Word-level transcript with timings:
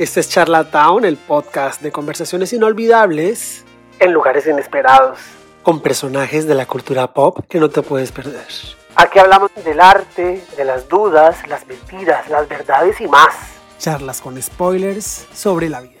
Este 0.00 0.20
es 0.20 0.30
Charlatown, 0.30 1.04
el 1.04 1.18
podcast 1.18 1.82
de 1.82 1.92
conversaciones 1.92 2.54
inolvidables 2.54 3.66
en 3.98 4.14
lugares 4.14 4.46
inesperados, 4.46 5.18
con 5.62 5.82
personajes 5.82 6.46
de 6.46 6.54
la 6.54 6.64
cultura 6.64 7.12
pop 7.12 7.40
que 7.46 7.60
no 7.60 7.68
te 7.68 7.82
puedes 7.82 8.10
perder. 8.10 8.46
Aquí 8.94 9.18
hablamos 9.18 9.50
del 9.62 9.78
arte, 9.78 10.42
de 10.56 10.64
las 10.64 10.88
dudas, 10.88 11.46
las 11.48 11.66
mentiras, 11.66 12.30
las 12.30 12.48
verdades 12.48 12.98
y 13.02 13.08
más. 13.08 13.34
Charlas 13.78 14.22
con 14.22 14.40
spoilers 14.40 15.26
sobre 15.34 15.68
la 15.68 15.82
vida. 15.82 16.00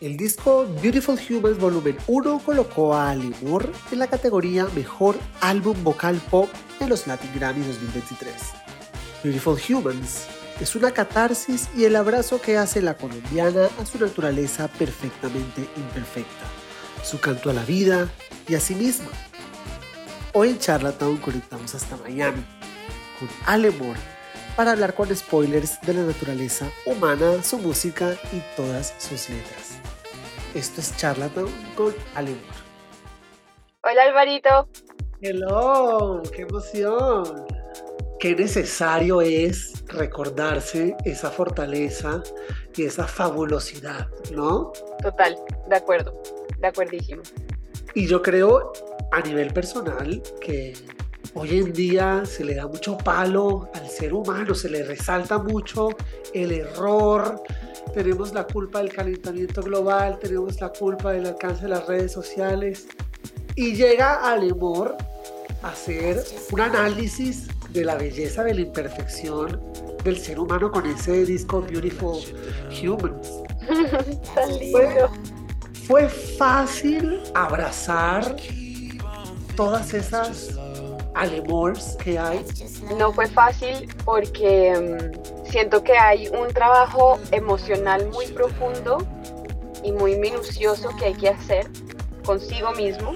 El 0.00 0.16
disco 0.16 0.68
Beautiful 0.80 1.18
Humans 1.18 1.58
Volumen 1.58 1.98
1 2.06 2.42
colocó 2.44 2.94
a 2.94 3.10
Ali 3.10 3.34
Moore 3.42 3.70
en 3.90 3.98
la 3.98 4.06
categoría 4.06 4.68
Mejor 4.76 5.16
Álbum 5.40 5.82
Vocal 5.82 6.22
Pop 6.30 6.48
en 6.78 6.90
los 6.90 7.08
Latin 7.08 7.32
Grammy 7.34 7.66
2023. 7.66 8.61
Beautiful 9.22 9.56
Humans 9.56 10.26
es 10.60 10.74
una 10.74 10.90
catarsis 10.90 11.68
y 11.76 11.84
el 11.84 11.94
abrazo 11.94 12.40
que 12.40 12.56
hace 12.56 12.82
la 12.82 12.94
colombiana 12.94 13.68
a 13.80 13.86
su 13.86 13.98
naturaleza 13.98 14.66
perfectamente 14.66 15.68
imperfecta, 15.76 16.44
su 17.04 17.20
canto 17.20 17.48
a 17.48 17.52
la 17.52 17.64
vida 17.64 18.08
y 18.48 18.56
a 18.56 18.60
sí 18.60 18.74
misma. 18.74 19.10
Hoy 20.32 20.50
en 20.50 20.58
Charlatown 20.58 21.18
conectamos 21.18 21.72
hasta 21.74 21.96
Miami 21.98 22.44
con 23.20 23.28
Ale 23.46 23.70
Moore 23.70 24.00
para 24.56 24.72
hablar 24.72 24.94
con 24.94 25.14
spoilers 25.14 25.80
de 25.82 25.94
la 25.94 26.02
naturaleza 26.02 26.68
humana, 26.84 27.44
su 27.44 27.58
música 27.58 28.14
y 28.32 28.42
todas 28.56 28.92
sus 28.98 29.28
letras. 29.28 29.78
Esto 30.52 30.80
es 30.80 30.96
Charlatown 30.96 31.50
con 31.76 31.94
Ale 32.16 32.30
Moore. 32.30 32.62
Hola 33.84 34.02
Alvarito. 34.02 34.68
Hello, 35.20 36.22
qué 36.34 36.42
emoción 36.42 37.51
qué 38.22 38.36
necesario 38.36 39.20
es 39.20 39.84
recordarse 39.88 40.96
esa 41.04 41.28
fortaleza 41.28 42.22
y 42.76 42.84
esa 42.84 43.08
fabulosidad, 43.08 44.06
¿no? 44.32 44.72
Total, 45.02 45.36
de 45.68 45.76
acuerdo, 45.76 46.22
de 46.56 46.68
acuerdísimo. 46.68 47.22
Y 47.96 48.06
yo 48.06 48.22
creo 48.22 48.74
a 49.10 49.20
nivel 49.22 49.52
personal 49.52 50.22
que 50.40 50.72
hoy 51.34 51.58
en 51.58 51.72
día 51.72 52.22
se 52.24 52.44
le 52.44 52.54
da 52.54 52.68
mucho 52.68 52.96
palo 52.96 53.68
al 53.74 53.88
ser 53.88 54.14
humano, 54.14 54.54
se 54.54 54.70
le 54.70 54.84
resalta 54.84 55.38
mucho 55.38 55.88
el 56.32 56.52
error, 56.52 57.42
tenemos 57.92 58.32
la 58.32 58.44
culpa 58.44 58.78
del 58.78 58.92
calentamiento 58.92 59.62
global, 59.62 60.20
tenemos 60.20 60.60
la 60.60 60.68
culpa 60.68 61.10
del 61.10 61.26
alcance 61.26 61.62
de 61.62 61.70
las 61.70 61.88
redes 61.88 62.12
sociales 62.12 62.86
y 63.56 63.74
llega 63.74 64.30
al 64.30 64.52
humor 64.52 64.96
hacer 65.64 66.22
un 66.52 66.60
análisis 66.60 67.48
de 67.72 67.84
la 67.84 67.96
belleza, 67.96 68.44
de 68.44 68.54
la 68.54 68.60
imperfección 68.60 69.60
del 70.04 70.18
ser 70.18 70.38
humano 70.38 70.70
con 70.70 70.86
ese 70.86 71.24
disco 71.24 71.62
Beautiful 71.62 72.18
Humans. 72.82 73.42
fue, 74.72 75.08
fue 75.86 76.08
fácil 76.08 77.20
abrazar 77.34 78.36
todas 79.56 79.94
esas 79.94 80.58
alemores 81.14 81.96
que 82.02 82.18
hay. 82.18 82.44
No 82.98 83.12
fue 83.12 83.26
fácil 83.26 83.88
porque 84.04 85.10
mm, 85.12 85.50
siento 85.50 85.82
que 85.82 85.96
hay 85.96 86.28
un 86.28 86.48
trabajo 86.48 87.18
emocional 87.30 88.08
muy 88.10 88.26
profundo 88.28 88.98
y 89.84 89.92
muy 89.92 90.16
minucioso 90.16 90.90
que 90.98 91.06
hay 91.06 91.14
que 91.14 91.28
hacer 91.28 91.68
consigo 92.24 92.72
mismo 92.72 93.14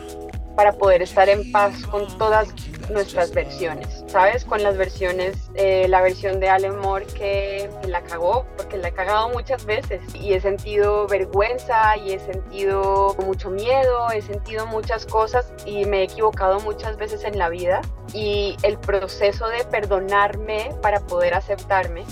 para 0.57 0.73
poder 0.73 1.03
estar 1.03 1.29
en 1.29 1.51
paz 1.53 1.87
con 1.87 2.07
todas 2.19 2.49
nuestras 2.91 3.31
versiones, 3.33 3.96
¿sabes? 4.07 4.45
Con 4.45 4.63
las 4.63 4.77
versiones, 4.77 5.51
eh, 5.55 5.87
la 5.89 6.01
versión 6.01 6.41
de 6.41 6.49
Alan 6.49 6.79
Moore 6.79 7.07
que, 7.07 7.71
la 7.87 8.03
cagó, 8.03 8.47
porque 8.57 8.79
la 8.79 8.89
he 8.89 8.93
cagado 8.93 9.29
muchas 9.31 9.65
veces 9.65 10.01
y 10.15 10.33
he 10.33 10.41
sentido 10.41 11.07
vergüenza 11.07 11.97
y 11.97 12.13
he 12.13 12.19
sentido 12.19 13.17
mucho 13.25 13.51
miedo, 13.51 14.11
he 14.11 14.23
sentido 14.23 14.67
muchas 14.67 15.07
cosas 15.07 15.53
y 15.65 15.85
me 15.85 16.01
he 16.01 16.03
equivocado 16.05 16.61
muchas 16.61 16.97
veces 16.97 17.25
en 17.25 17.39
la 17.39 17.49
vida 17.49 17.81
y 18.13 18.57
el 18.63 18.79
proceso 18.79 19.49
de 19.49 19.65
perdonarme 19.65 20.71
para 20.83 21.01
poder 21.01 21.35
aceptarme 21.35 22.05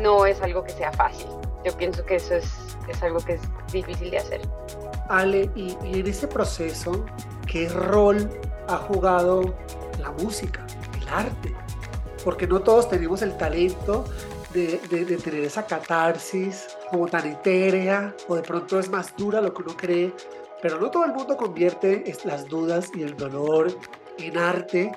no 0.00 0.26
es 0.26 0.40
algo 0.42 0.64
que 0.64 0.70
sea 0.70 0.92
fácil. 0.92 1.28
Yo 1.64 1.76
pienso 1.76 2.04
que 2.04 2.16
eso 2.16 2.34
es, 2.34 2.52
es 2.88 3.02
algo 3.02 3.18
que 3.20 3.34
es 3.34 3.40
difícil 3.72 4.10
de 4.10 4.18
hacer. 4.18 4.40
Ale, 5.08 5.50
y, 5.54 5.76
y 5.84 6.00
en 6.00 6.06
ese 6.06 6.28
proceso, 6.28 7.04
¿qué 7.46 7.68
rol 7.68 8.28
ha 8.68 8.76
jugado 8.76 9.54
la 9.98 10.10
música, 10.10 10.65
arte, 11.08 11.54
porque 12.24 12.46
no 12.46 12.60
todos 12.60 12.88
tenemos 12.88 13.22
el 13.22 13.36
talento 13.36 14.04
de, 14.52 14.78
tener 15.22 15.44
esa 15.44 15.66
catarsis 15.66 16.68
como 16.90 17.06
tan 17.06 17.26
etérea 17.26 18.14
o 18.28 18.36
de 18.36 18.42
pronto 18.42 18.78
es 18.78 18.88
más 18.88 19.14
dura 19.16 19.40
lo 19.40 19.52
que 19.52 19.62
uno 19.62 19.76
cree, 19.76 20.12
pero 20.62 20.80
no 20.80 20.90
todo 20.90 21.04
el 21.04 21.12
mundo 21.12 21.36
convierte 21.36 22.04
las 22.24 22.46
dudas 22.46 22.90
y 22.94 23.02
el 23.02 23.16
dolor 23.16 23.68
en 24.18 24.38
arte 24.38 24.92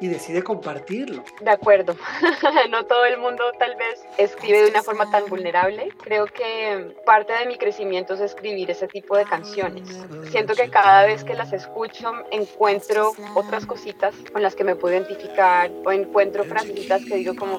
y 0.00 0.08
decide 0.08 0.42
compartirlo. 0.42 1.22
De 1.40 1.50
acuerdo, 1.50 1.94
no 2.70 2.86
todo 2.86 3.04
el 3.04 3.18
mundo 3.18 3.44
tal 3.58 3.76
vez 3.76 4.02
escribe 4.16 4.62
de 4.62 4.70
una 4.70 4.82
forma 4.82 5.10
tan 5.10 5.26
vulnerable. 5.26 5.90
Creo 6.02 6.26
que 6.26 6.96
parte 7.04 7.34
de 7.34 7.46
mi 7.46 7.56
crecimiento 7.56 8.14
es 8.14 8.20
escribir 8.20 8.70
ese 8.70 8.88
tipo 8.88 9.16
de 9.16 9.24
canciones. 9.24 9.88
Siento 10.30 10.54
que 10.54 10.70
cada 10.70 11.04
vez 11.04 11.22
que 11.22 11.34
las 11.34 11.52
escucho 11.52 12.12
encuentro 12.30 13.12
otras 13.34 13.66
cositas 13.66 14.14
con 14.32 14.42
las 14.42 14.54
que 14.54 14.64
me 14.64 14.74
puedo 14.74 14.94
identificar 14.94 15.70
o 15.84 15.92
encuentro 15.92 16.44
frasecitas 16.44 17.04
que 17.04 17.16
digo 17.16 17.36
como, 17.36 17.58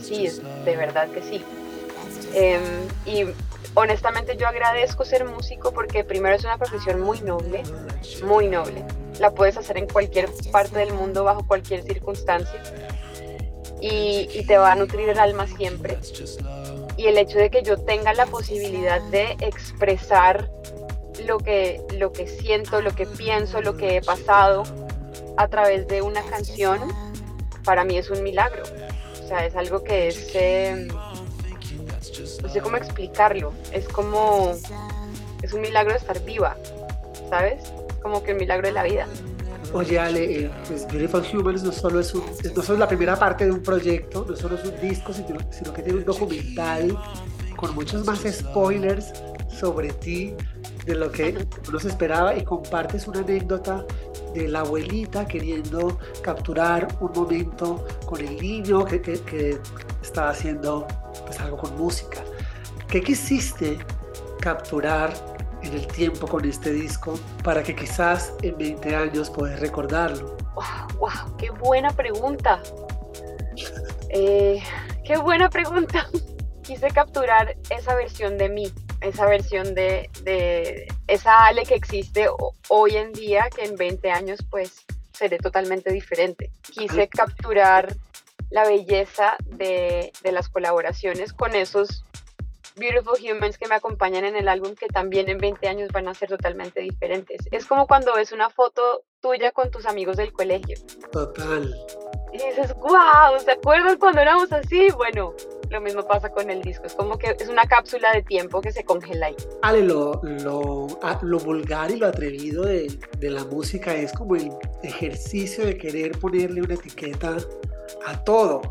sí, 0.00 0.28
de 0.64 0.76
verdad 0.76 1.08
que 1.10 1.20
sí. 1.20 1.44
Em, 2.34 2.62
y 3.04 3.26
honestamente 3.74 4.38
yo 4.38 4.48
agradezco 4.48 5.04
ser 5.04 5.26
músico 5.26 5.72
porque 5.72 6.02
primero 6.02 6.34
es 6.34 6.44
una 6.44 6.56
profesión 6.56 7.02
muy 7.02 7.20
noble, 7.20 7.62
muy 8.24 8.48
noble 8.48 8.82
la 9.18 9.30
puedes 9.32 9.56
hacer 9.56 9.78
en 9.78 9.86
cualquier 9.86 10.28
parte 10.50 10.78
del 10.78 10.92
mundo, 10.92 11.24
bajo 11.24 11.46
cualquier 11.46 11.82
circunstancia, 11.82 12.62
y, 13.80 14.44
te 14.46 14.56
va 14.58 14.72
a 14.72 14.74
nutrir 14.74 15.08
el 15.08 15.18
alma 15.18 15.46
siempre. 15.46 15.98
Y 16.96 17.06
el 17.06 17.18
hecho 17.18 17.38
de 17.38 17.50
que 17.50 17.62
yo 17.62 17.78
tenga 17.78 18.14
la 18.14 18.26
posibilidad 18.26 19.00
de 19.10 19.36
expresar 19.40 20.50
lo 21.26 21.38
que, 21.38 21.82
lo 21.98 22.12
que 22.12 22.28
siento, 22.28 22.80
lo 22.80 22.94
que 22.94 23.06
pienso, 23.06 23.60
lo 23.60 23.76
que 23.76 23.96
he 23.96 24.02
pasado 24.02 24.62
a 25.36 25.48
través 25.48 25.88
de 25.88 26.02
una 26.02 26.22
canción, 26.22 26.80
para 27.64 27.84
mí 27.84 27.96
es 27.96 28.10
un 28.10 28.22
milagro. 28.22 28.62
O 29.24 29.28
sea, 29.28 29.46
es 29.46 29.56
algo 29.56 29.82
que 29.82 30.08
es... 30.08 30.30
Em, 30.34 30.88
no 32.42 32.48
sé 32.48 32.60
cómo 32.60 32.76
explicarlo. 32.76 33.52
Es 33.72 33.88
como... 33.88 34.52
Es 35.42 35.52
un 35.52 35.60
milagro 35.60 35.94
estar 35.96 36.20
viva, 36.20 36.56
¿sabes? 37.28 37.72
Como 38.02 38.22
que 38.22 38.32
un 38.32 38.38
milagro 38.38 38.66
de 38.66 38.72
la 38.72 38.82
vida. 38.82 39.06
Oye, 39.72 39.98
Ale, 39.98 40.44
eh, 40.44 40.50
pues 40.66 40.86
Beautiful 40.86 41.22
Humans 41.32 41.62
no 41.62 41.72
solo, 41.72 42.00
es 42.00 42.14
no 42.14 42.62
solo 42.62 42.78
la 42.78 42.88
primera 42.88 43.16
parte 43.16 43.46
de 43.46 43.52
un 43.52 43.62
proyecto, 43.62 44.26
no 44.28 44.36
solo 44.36 44.56
es 44.56 44.64
un 44.64 44.78
disco, 44.80 45.14
sino, 45.14 45.38
sino 45.50 45.72
que 45.72 45.82
tiene 45.82 46.00
un 46.00 46.04
documental 46.04 46.98
con 47.56 47.74
muchos 47.74 48.04
más 48.04 48.20
spoilers 48.30 49.12
sobre 49.48 49.92
ti, 49.92 50.34
de 50.84 50.94
lo 50.94 51.10
que 51.10 51.46
uno 51.68 51.78
se 51.78 51.88
esperaba, 51.88 52.36
y 52.36 52.44
compartes 52.44 53.06
una 53.06 53.20
anécdota 53.20 53.86
de 54.34 54.48
la 54.48 54.60
abuelita 54.60 55.26
queriendo 55.26 55.98
capturar 56.22 56.88
un 57.00 57.12
momento 57.12 57.86
con 58.04 58.20
el 58.20 58.36
niño 58.36 58.84
que, 58.84 59.00
que, 59.00 59.20
que 59.20 59.58
estaba 60.02 60.30
haciendo 60.30 60.86
pues, 61.24 61.40
algo 61.40 61.56
con 61.56 61.76
música. 61.78 62.18
¿Qué 62.88 63.00
quisiste 63.00 63.78
capturar 64.40 65.14
en 65.62 65.74
el 65.74 65.86
tiempo 65.86 66.26
con 66.26 66.44
este 66.44 66.72
disco 66.72 67.18
para 67.42 67.62
que 67.62 67.74
quizás 67.74 68.34
en 68.42 68.56
20 68.56 68.94
años 68.94 69.30
puedas 69.30 69.60
recordarlo? 69.60 70.36
¡Wow! 70.54 71.36
¡Qué 71.38 71.50
buena 71.50 71.90
pregunta! 71.90 72.62
Eh, 74.10 74.62
¡Qué 75.04 75.16
buena 75.16 75.48
pregunta! 75.48 76.08
Quise 76.62 76.88
capturar 76.88 77.56
esa 77.70 77.94
versión 77.94 78.38
de 78.38 78.48
mí, 78.48 78.72
esa 79.00 79.26
versión 79.26 79.74
de, 79.74 80.10
de 80.22 80.86
esa 81.08 81.46
Ale 81.46 81.64
que 81.64 81.74
existe 81.74 82.28
hoy 82.68 82.96
en 82.96 83.12
día, 83.12 83.48
que 83.54 83.64
en 83.64 83.76
20 83.76 84.10
años 84.10 84.38
pues 84.48 84.84
seré 85.12 85.38
totalmente 85.38 85.92
diferente. 85.92 86.52
Quise 86.62 87.08
capturar 87.08 87.94
la 88.50 88.64
belleza 88.64 89.36
de, 89.46 90.12
de 90.22 90.32
las 90.32 90.48
colaboraciones 90.48 91.32
con 91.32 91.54
esos 91.54 92.04
Beautiful 92.76 93.14
Humans 93.20 93.58
que 93.58 93.68
me 93.68 93.74
acompañan 93.74 94.24
en 94.24 94.36
el 94.36 94.48
álbum 94.48 94.74
que 94.74 94.86
también 94.88 95.28
en 95.28 95.38
20 95.38 95.68
años 95.68 95.90
van 95.92 96.08
a 96.08 96.14
ser 96.14 96.28
totalmente 96.28 96.80
diferentes. 96.80 97.40
Es 97.50 97.66
como 97.66 97.86
cuando 97.86 98.14
ves 98.14 98.32
una 98.32 98.50
foto 98.50 99.04
tuya 99.20 99.52
con 99.52 99.70
tus 99.70 99.86
amigos 99.86 100.16
del 100.16 100.32
colegio. 100.32 100.76
Total. 101.12 101.74
Y 102.32 102.38
dices, 102.38 102.74
wow, 102.74 103.38
¿se 103.44 103.52
acuerdan 103.52 103.98
cuando 103.98 104.20
éramos 104.20 104.50
así? 104.52 104.88
Bueno, 104.96 105.34
lo 105.70 105.80
mismo 105.80 106.06
pasa 106.06 106.30
con 106.30 106.48
el 106.48 106.62
disco. 106.62 106.86
Es 106.86 106.94
como 106.94 107.18
que 107.18 107.36
es 107.38 107.48
una 107.48 107.66
cápsula 107.66 108.12
de 108.12 108.22
tiempo 108.22 108.60
que 108.60 108.72
se 108.72 108.84
congela 108.84 109.26
ahí. 109.26 109.36
Ale, 109.62 109.82
lo, 109.82 110.20
lo, 110.22 110.86
lo 111.22 111.38
vulgar 111.38 111.90
y 111.90 111.96
lo 111.96 112.06
atrevido 112.06 112.64
de, 112.64 112.98
de 113.18 113.30
la 113.30 113.44
música 113.44 113.94
es 113.94 114.12
como 114.12 114.36
el 114.36 114.50
ejercicio 114.82 115.66
de 115.66 115.76
querer 115.76 116.18
ponerle 116.18 116.62
una 116.62 116.74
etiqueta 116.74 117.36
a 118.06 118.24
todo 118.24 118.62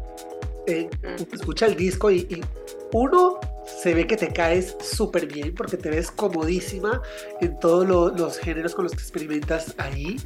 eh, 0.67 0.89
mm. 1.01 1.33
escucha 1.33 1.65
el 1.65 1.75
disco 1.75 2.11
y, 2.11 2.43
uno 2.93 3.39
se 3.65 3.93
ve 3.93 4.05
que 4.05 4.17
te 4.17 4.31
caes 4.31 4.75
súper 4.81 5.27
bien 5.27 5.53
porque 5.55 5.77
te 5.77 5.89
ves 5.89 6.11
comodísima 6.11 7.01
en 7.39 7.59
todos 7.59 7.87
los 7.87 8.37
géneros 8.37 8.75
con 8.75 8.85
los 8.85 8.93
que 8.93 8.99
experimentas 8.99 9.73
ahí, 9.77 10.17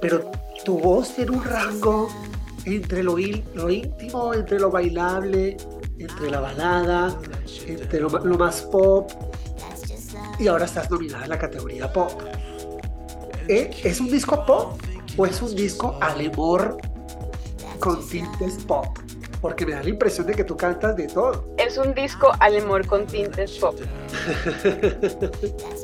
pero 0.00 0.30
tu 0.64 0.78
voz 0.78 1.14
tiene 1.14 1.32
un 1.32 1.44
rango 1.44 2.08
entre 2.64 3.02
lo, 3.02 3.18
íntimo, 3.18 4.34
entre 4.34 4.60
lo 4.60 4.70
bailable, 4.70 5.56
entre 5.98 6.30
la 6.30 6.40
balada, 6.40 7.18
entre 7.66 8.00
lo, 8.00 8.10
más 8.10 8.62
pop, 8.62 9.10
y 10.38 10.46
ahora 10.46 10.66
estás 10.66 10.90
nominada 10.90 11.24
en 11.24 11.30
la 11.30 11.38
categoría 11.38 11.92
pop. 11.92 12.12
¿Eh? 13.48 13.70
¿Es 13.82 14.00
un 14.00 14.08
disco 14.08 14.46
pop 14.46 14.80
o 15.16 15.26
es 15.26 15.42
un 15.42 15.54
disco 15.56 15.98
alemor 16.00 16.76
con 17.80 18.06
tintes 18.08 18.62
pop? 18.64 18.86
Porque 19.42 19.66
me 19.66 19.72
da 19.72 19.82
la 19.82 19.88
impresión 19.88 20.24
de 20.28 20.34
que 20.34 20.44
tú 20.44 20.56
cantas 20.56 20.94
de 20.94 21.08
todo. 21.08 21.44
Es 21.58 21.76
un 21.76 21.92
disco 21.94 22.30
alemor 22.38 22.86
con 22.86 23.06
tintes 23.06 23.58
pop. 23.58 23.74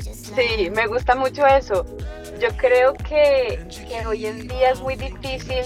sí, 0.01 0.71
me 0.71 0.87
gusta 0.87 1.17
mucho 1.17 1.45
eso. 1.45 1.85
Yo 2.39 2.49
creo 2.57 2.95
que, 2.95 3.59
que 3.69 4.07
hoy 4.07 4.27
en 4.27 4.47
día 4.47 4.71
es 4.71 4.81
muy 4.81 4.95
difícil 4.95 5.65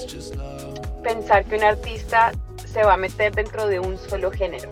pensar 1.05 1.45
que 1.45 1.57
un 1.57 1.65
artista 1.65 2.33
se 2.65 2.83
va 2.83 2.95
a 2.95 2.97
meter 2.97 3.35
dentro 3.35 3.67
de 3.67 3.79
un 3.79 3.99
solo 3.99 4.31
género. 4.31 4.71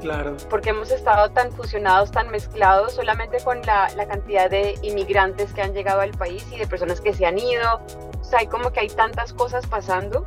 Claro. 0.00 0.38
Porque 0.48 0.70
hemos 0.70 0.90
estado 0.90 1.30
tan 1.30 1.52
fusionados, 1.52 2.10
tan 2.10 2.30
mezclados, 2.30 2.94
solamente 2.94 3.36
con 3.44 3.60
la, 3.62 3.90
la, 3.96 4.08
cantidad 4.08 4.48
de 4.48 4.76
inmigrantes 4.80 5.52
que 5.52 5.60
han 5.60 5.74
llegado 5.74 6.00
al 6.00 6.12
país 6.12 6.44
y 6.50 6.56
de 6.56 6.66
personas 6.66 7.02
que 7.02 7.12
se 7.12 7.26
han 7.26 7.38
ido. 7.38 7.82
O 8.18 8.24
sea, 8.24 8.38
hay 8.38 8.46
como 8.46 8.72
que 8.72 8.80
hay 8.80 8.88
tantas 8.88 9.34
cosas 9.34 9.66
pasando 9.66 10.26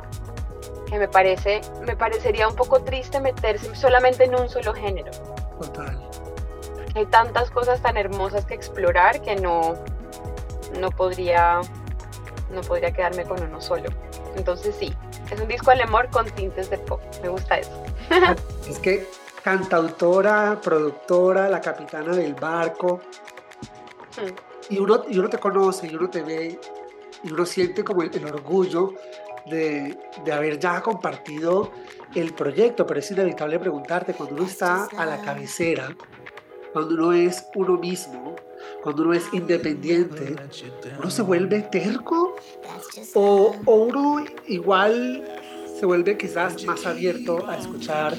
que 0.88 0.98
me 0.98 1.08
parece, 1.08 1.60
me 1.84 1.96
parecería 1.96 2.48
un 2.48 2.54
poco 2.54 2.82
triste 2.82 3.20
meterse 3.20 3.74
solamente 3.74 4.24
en 4.24 4.34
un 4.34 4.48
solo 4.48 4.72
género. 4.72 5.10
Total. 5.60 6.08
Hay 6.94 7.06
tantas 7.06 7.50
cosas 7.50 7.82
tan 7.82 7.96
hermosas 7.96 8.46
que 8.46 8.54
explorar 8.54 9.20
que 9.20 9.36
no, 9.36 9.74
no 10.78 10.90
podría, 10.90 11.60
no 12.50 12.60
podría 12.62 12.92
quedarme 12.92 13.24
con 13.24 13.42
uno 13.42 13.60
solo. 13.60 13.90
Entonces 14.36 14.74
sí, 14.78 14.94
es 15.30 15.40
un 15.40 15.48
disco 15.48 15.70
alemán 15.70 16.08
con 16.10 16.26
tintes 16.30 16.70
de 16.70 16.78
pop. 16.78 17.00
Me 17.22 17.28
gusta 17.28 17.58
eso. 17.58 17.84
es 18.68 18.78
que 18.78 19.06
cantautora, 19.42 20.60
productora, 20.60 21.48
la 21.48 21.60
capitana 21.60 22.14
del 22.14 22.34
barco. 22.34 23.00
Hmm. 24.16 24.32
Y, 24.68 24.78
uno, 24.78 25.04
y 25.08 25.18
uno 25.18 25.28
te 25.28 25.38
conoce, 25.38 25.86
y 25.86 25.94
uno 25.94 26.10
te 26.10 26.22
ve, 26.22 26.58
y 27.22 27.32
uno 27.32 27.46
siente 27.46 27.84
como 27.84 28.02
el, 28.02 28.26
orgullo 28.26 28.94
de, 29.50 29.96
de, 30.24 30.32
haber 30.32 30.58
ya 30.58 30.80
compartido 30.82 31.72
el 32.14 32.32
proyecto, 32.34 32.86
pero 32.86 33.00
es 33.00 33.10
inevitable 33.10 33.58
preguntarte, 33.58 34.14
cuando 34.14 34.34
uno 34.36 34.44
está 34.44 34.88
a 34.96 35.06
la 35.06 35.20
cabecera, 35.20 35.94
cuando 36.72 36.94
uno 36.94 37.12
es 37.12 37.46
uno 37.54 37.78
mismo, 37.78 38.36
cuando 38.82 39.02
uno 39.02 39.14
es 39.14 39.32
independiente, 39.32 40.36
uno 40.98 41.10
se 41.10 41.22
vuelve 41.22 41.62
terco 41.62 42.36
o, 43.14 43.56
o 43.64 43.74
uno 43.74 44.24
igual 44.46 45.24
se 45.78 45.84
vuelve 45.84 46.16
quizás 46.16 46.64
más 46.64 46.86
abierto 46.86 47.46
a 47.46 47.58
escuchar 47.58 48.16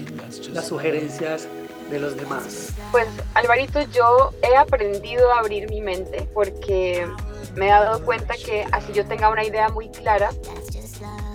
las 0.51 0.67
sugerencias 0.67 1.47
de 1.89 1.99
los 1.99 2.15
demás? 2.15 2.73
Pues 2.91 3.07
Alvarito, 3.33 3.81
yo 3.91 4.31
he 4.43 4.55
aprendido 4.55 5.31
a 5.33 5.39
abrir 5.39 5.69
mi 5.69 5.81
mente 5.81 6.27
porque 6.33 7.07
me 7.55 7.67
he 7.67 7.69
dado 7.69 8.03
cuenta 8.05 8.35
que 8.35 8.65
así 8.71 8.93
yo 8.93 9.05
tenga 9.05 9.29
una 9.29 9.43
idea 9.43 9.69
muy 9.69 9.89
clara, 9.89 10.29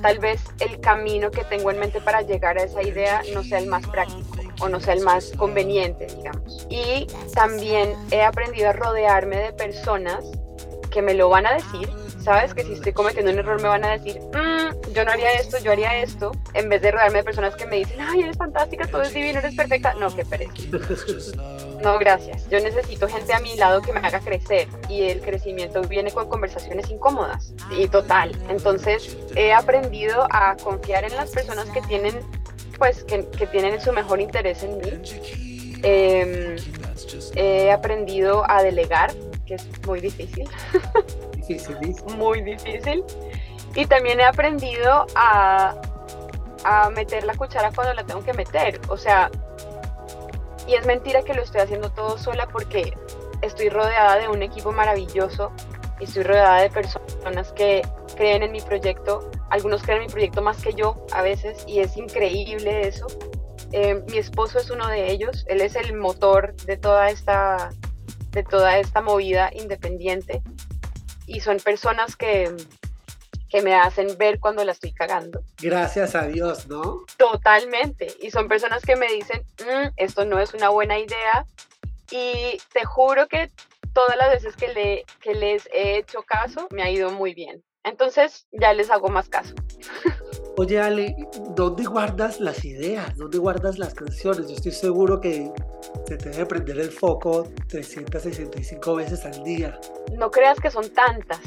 tal 0.03 0.19
vez 0.19 0.43
el 0.59 0.81
camino 0.81 1.31
que 1.31 1.45
tengo 1.45 1.71
en 1.71 1.79
mente 1.79 2.01
para 2.01 2.23
llegar 2.23 2.59
a 2.59 2.65
esa 2.65 2.83
idea 2.83 3.23
no 3.33 3.43
sea 3.43 3.59
el 3.59 3.69
más 3.69 3.87
práctico 3.87 4.29
o 4.61 4.69
no 4.69 4.81
sea 4.81 4.95
el 4.95 5.01
más 5.01 5.33
conveniente, 5.37 6.07
digamos. 6.07 6.67
Y 6.69 7.07
también 7.35 7.95
he 8.11 8.23
aprendido 8.23 8.69
a 8.69 8.73
rodearme 8.73 9.39
de 9.39 9.53
personas 9.53 10.25
que 10.91 11.03
me 11.03 11.15
lo 11.15 11.29
van 11.29 11.47
a 11.47 11.55
decir 11.55 11.89
¿sabes? 12.23 12.55
Que 12.55 12.65
si 12.65 12.73
estoy 12.75 12.93
cometiendo 12.93 13.33
un 13.33 13.39
error 13.39 13.61
me 13.61 13.69
van 13.69 13.85
a 13.85 13.93
decir, 13.93 14.21
mm, 14.21 14.93
yo 14.93 15.05
no 15.05 15.11
haría 15.11 15.33
esto, 15.33 15.59
yo 15.59 15.73
haría 15.73 15.99
esto, 15.99 16.33
en 16.55 16.69
vez 16.69 16.83
de 16.83 16.91
rodearme 16.91 17.19
de 17.19 17.25
personas 17.25 17.57
que 17.57 17.67
me 17.67 17.77
dicen, 17.77 18.01
ay, 18.01 18.23
eres 18.23 18.37
fantástica, 18.37 18.87
todo 18.87 19.03
es 19.03 19.13
divino, 19.13 19.39
eres 19.41 19.55
perfecta. 19.55 19.95
No, 19.95 20.15
qué 20.15 20.25
pereza. 20.25 20.53
No, 21.83 21.99
gracias. 21.99 22.49
Yo 22.49 22.61
necesito 22.61 23.09
gente 23.09 23.35
a 23.35 23.41
mi 23.41 23.57
lado 23.57 23.83
que 23.83 23.93
me 23.93 23.99
haga 23.99 24.21
crecer 24.21 24.69
y 24.89 25.03
el 25.03 25.21
crecimiento 25.21 25.83
viene 25.83 26.13
con 26.13 26.29
conversaciones 26.29 26.89
incómodas 26.91 27.53
y 27.77 27.89
total. 27.89 28.31
Entonces 28.49 29.17
he 29.35 29.53
aprendido 29.53 30.29
a 30.31 30.57
confiar 30.57 31.05
en 31.05 31.17
las 31.17 31.31
personas 31.31 31.69
que 31.71 31.81
tienen, 31.83 32.21
pues, 32.79 33.03
que, 33.05 33.25
tienen 33.51 33.81
su 33.81 33.93
mejor 33.93 34.21
interés 34.21 34.63
en 34.63 34.79
mí. 34.79 35.81
Em, 35.83 36.57
he 37.35 37.73
aprendido 37.73 38.49
a 38.49 38.63
delegar, 38.63 39.13
que 39.53 39.57
es 39.57 39.87
muy 39.87 40.01
difícil. 40.01 40.49
Muy 42.17 42.41
difícil. 42.41 43.05
Y 43.75 43.85
también 43.87 44.21
he 44.21 44.25
aprendido 44.25 45.07
a, 45.15 45.75
a 46.65 46.91
meter 46.91 47.25
la 47.25 47.35
cuchara 47.35 47.71
cuando 47.75 47.93
la 47.93 48.05
tengo 48.05 48.23
que 48.23 48.33
meter. 48.33 48.81
O 48.89 48.97
sea, 48.97 49.31
y 50.67 50.75
es 50.75 50.87
mentira 50.87 51.23
que 51.23 51.35
lo 51.35 51.43
estoy 51.43 51.61
haciendo 51.61 51.91
todo 51.91 52.17
sola 52.17 52.49
porque 52.49 52.97
estoy 53.43 53.69
rodeada 53.69 54.17
de 54.17 54.29
un 54.29 54.43
equipo 54.43 54.73
maravilloso 54.73 55.53
y 56.01 56.05
estoy 56.05 56.23
rodeada 56.23 56.63
de 56.63 56.71
personas 56.71 57.53
que 57.53 57.83
creen 58.17 58.43
en 58.43 58.53
mi 58.53 58.61
proyecto. 58.61 59.31
Algunos 59.51 59.83
creen 59.83 60.03
en 60.03 60.07
mi 60.07 60.13
proyecto 60.13 60.41
más 60.41 60.63
que 60.63 60.73
yo 60.73 61.05
a 61.13 61.23
veces 61.23 61.65
y 61.67 61.81
es 61.81 61.97
increíble 61.97 62.89
eso. 62.89 63.09
Eh, 63.73 64.03
mi 64.09 64.19
esposo 64.19 64.59
es 64.59 64.71
uno 64.71 64.87
de 64.87 65.11
ellos, 65.11 65.45
él 65.49 65.61
es 65.61 65.77
el 65.77 65.95
motor 65.95 66.55
de 66.67 66.77
toda 66.77 67.11
esta, 67.11 67.71
de 68.32 68.43
toda 68.43 68.79
esta 68.79 69.00
movida 69.00 69.50
independiente 69.52 70.43
y 71.26 71.40
son 71.40 71.58
personas 71.58 72.17
que, 72.17 72.55
que 73.49 73.62
me 73.62 73.75
hacen 73.75 74.17
ver 74.19 74.40
cuando 74.40 74.64
la 74.64 74.73
estoy 74.73 74.93
cagando. 74.93 75.43
Gracias 75.61 76.14
a 76.14 76.26
Dios, 76.26 76.67
¿no? 76.69 77.05
Totalmente. 77.17 78.08
Y 78.20 78.31
son 78.31 78.49
personas 78.49 78.82
que 78.82 78.96
me 78.96 79.06
dicen, 79.12 79.44
mm, 79.61 79.93
esto 79.96 80.25
no 80.25 80.38
es 80.38 80.55
una 80.55 80.70
buena 80.70 80.99
idea. 80.99 81.46
Y 82.11 82.58
te 82.73 82.84
juro 82.84 83.29
que 83.29 83.50
todas 83.93 84.17
las 84.17 84.31
veces 84.31 84.56
que, 84.56 84.69
le, 84.69 85.05
que 85.20 85.34
les 85.34 85.67
he 85.73 85.98
hecho 85.98 86.22
caso, 86.22 86.67
me 86.70 86.82
ha 86.82 86.91
ido 86.91 87.10
muy 87.10 87.34
bien. 87.34 87.62
Entonces 87.84 88.46
ya 88.53 88.72
les 88.72 88.91
hago 88.91 89.08
más 89.08 89.29
caso. 89.29 89.55
Oye, 90.59 90.79
Ale, 90.79 91.17
¿dónde 91.56 91.85
guardas 91.85 92.39
las 92.39 92.63
ideas? 92.65 93.17
¿Dónde 93.17 93.39
guardas 93.39 93.79
las 93.79 93.94
canciones? 93.94 94.49
Yo 94.49 94.55
estoy 94.55 94.73
seguro 94.73 95.19
que 95.19 95.51
se 96.06 96.17
te 96.19 96.29
debe 96.29 96.44
prender 96.44 96.79
el 96.79 96.91
foco 96.91 97.49
365 97.69 98.94
veces 98.94 99.25
al 99.25 99.43
día. 99.44 99.81
No 100.13 100.31
creas 100.31 100.61
que 100.61 100.71
son 100.71 100.91
tantas. 100.91 101.41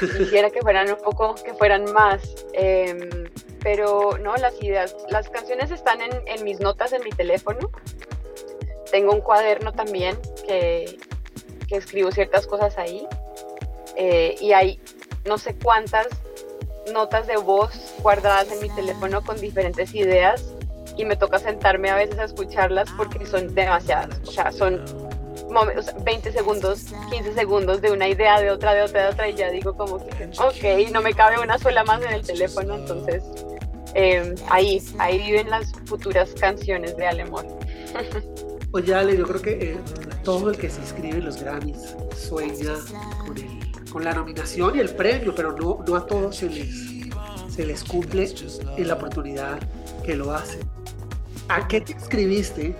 Quisiera 0.00 0.50
que 0.50 0.62
fueran 0.62 0.88
un 0.90 0.96
poco, 0.96 1.34
que 1.34 1.52
fueran 1.52 1.92
más. 1.92 2.46
Em, 2.54 3.28
pero 3.62 4.16
no, 4.22 4.34
las 4.36 4.54
ideas, 4.62 4.96
las 5.10 5.28
canciones 5.28 5.70
están 5.70 6.00
en, 6.00 6.12
en, 6.26 6.42
mis 6.42 6.58
notas 6.58 6.94
en 6.94 7.04
mi 7.04 7.10
teléfono. 7.10 7.70
Tengo 8.90 9.12
un 9.12 9.20
cuaderno 9.20 9.72
también 9.72 10.16
que, 10.46 10.98
escribo 11.70 12.10
ciertas 12.10 12.46
cosas 12.46 12.78
ahí. 12.78 13.06
Eh, 13.96 14.34
y 14.40 14.52
hay 14.52 14.80
no 15.26 15.36
sé 15.36 15.56
cuántas 15.62 16.06
notas 16.92 17.26
de 17.26 17.36
voz 17.36 17.94
guardadas 18.02 18.50
en 18.50 18.60
mi 18.60 18.68
teléfono 18.70 19.22
con 19.22 19.40
diferentes 19.40 19.94
ideas 19.94 20.44
y 20.96 21.04
me 21.04 21.16
toca 21.16 21.38
sentarme 21.38 21.90
a 21.90 21.96
veces 21.96 22.18
a 22.18 22.24
escucharlas 22.24 22.88
porque 22.96 23.24
son 23.26 23.54
demasiadas. 23.54 24.20
O 24.26 24.30
sea, 24.30 24.52
son 24.52 24.82
20 26.04 26.32
segundos, 26.32 26.86
15 27.10 27.34
segundos 27.34 27.80
de 27.80 27.90
una 27.90 28.08
idea, 28.08 28.40
de 28.40 28.50
otra, 28.50 28.74
de 28.74 28.82
otra, 28.82 29.04
de 29.04 29.08
otra, 29.10 29.28
y 29.28 29.34
ya 29.34 29.50
digo 29.50 29.76
como 29.76 29.98
que, 30.06 30.24
ok, 30.38 30.90
no 30.92 31.02
me 31.02 31.14
cabe 31.14 31.38
una 31.38 31.58
sola 31.58 31.84
más 31.84 32.02
en 32.02 32.12
el 32.12 32.26
teléfono, 32.26 32.74
entonces 32.74 33.22
em, 33.94 34.34
ahí, 34.48 34.82
ahí 34.98 35.18
viven 35.18 35.50
las 35.50 35.72
futuras 35.86 36.30
canciones 36.38 36.96
de 36.96 37.06
Alemón. 37.06 37.46
Oye, 38.72 38.94
Ale, 38.94 39.16
yo 39.16 39.26
creo 39.26 39.40
que 39.40 39.50
eh, 39.52 39.76
todo 40.22 40.50
el 40.50 40.58
que 40.58 40.68
se 40.68 40.80
inscribe 40.80 41.18
en 41.18 41.24
los 41.24 41.40
Grammys 41.42 41.96
sueña 42.14 42.74
con 43.24 43.38
el 43.38 43.55
con 43.96 44.04
la 44.04 44.12
nominación 44.12 44.76
y 44.76 44.80
el 44.80 44.90
premio, 44.90 45.34
pero 45.34 45.52
no, 45.52 45.82
no 45.88 45.96
a 45.96 46.04
todos 46.04 46.36
se 46.36 46.50
les, 46.50 47.08
se 47.48 47.64
les 47.64 47.82
cumple 47.82 48.30
en 48.76 48.88
la 48.88 48.92
oportunidad 48.92 49.58
que 50.04 50.14
lo 50.14 50.34
hacen. 50.34 50.60
¿A 51.48 51.66
qué 51.66 51.80
te 51.80 51.92
inscribiste 51.92 52.76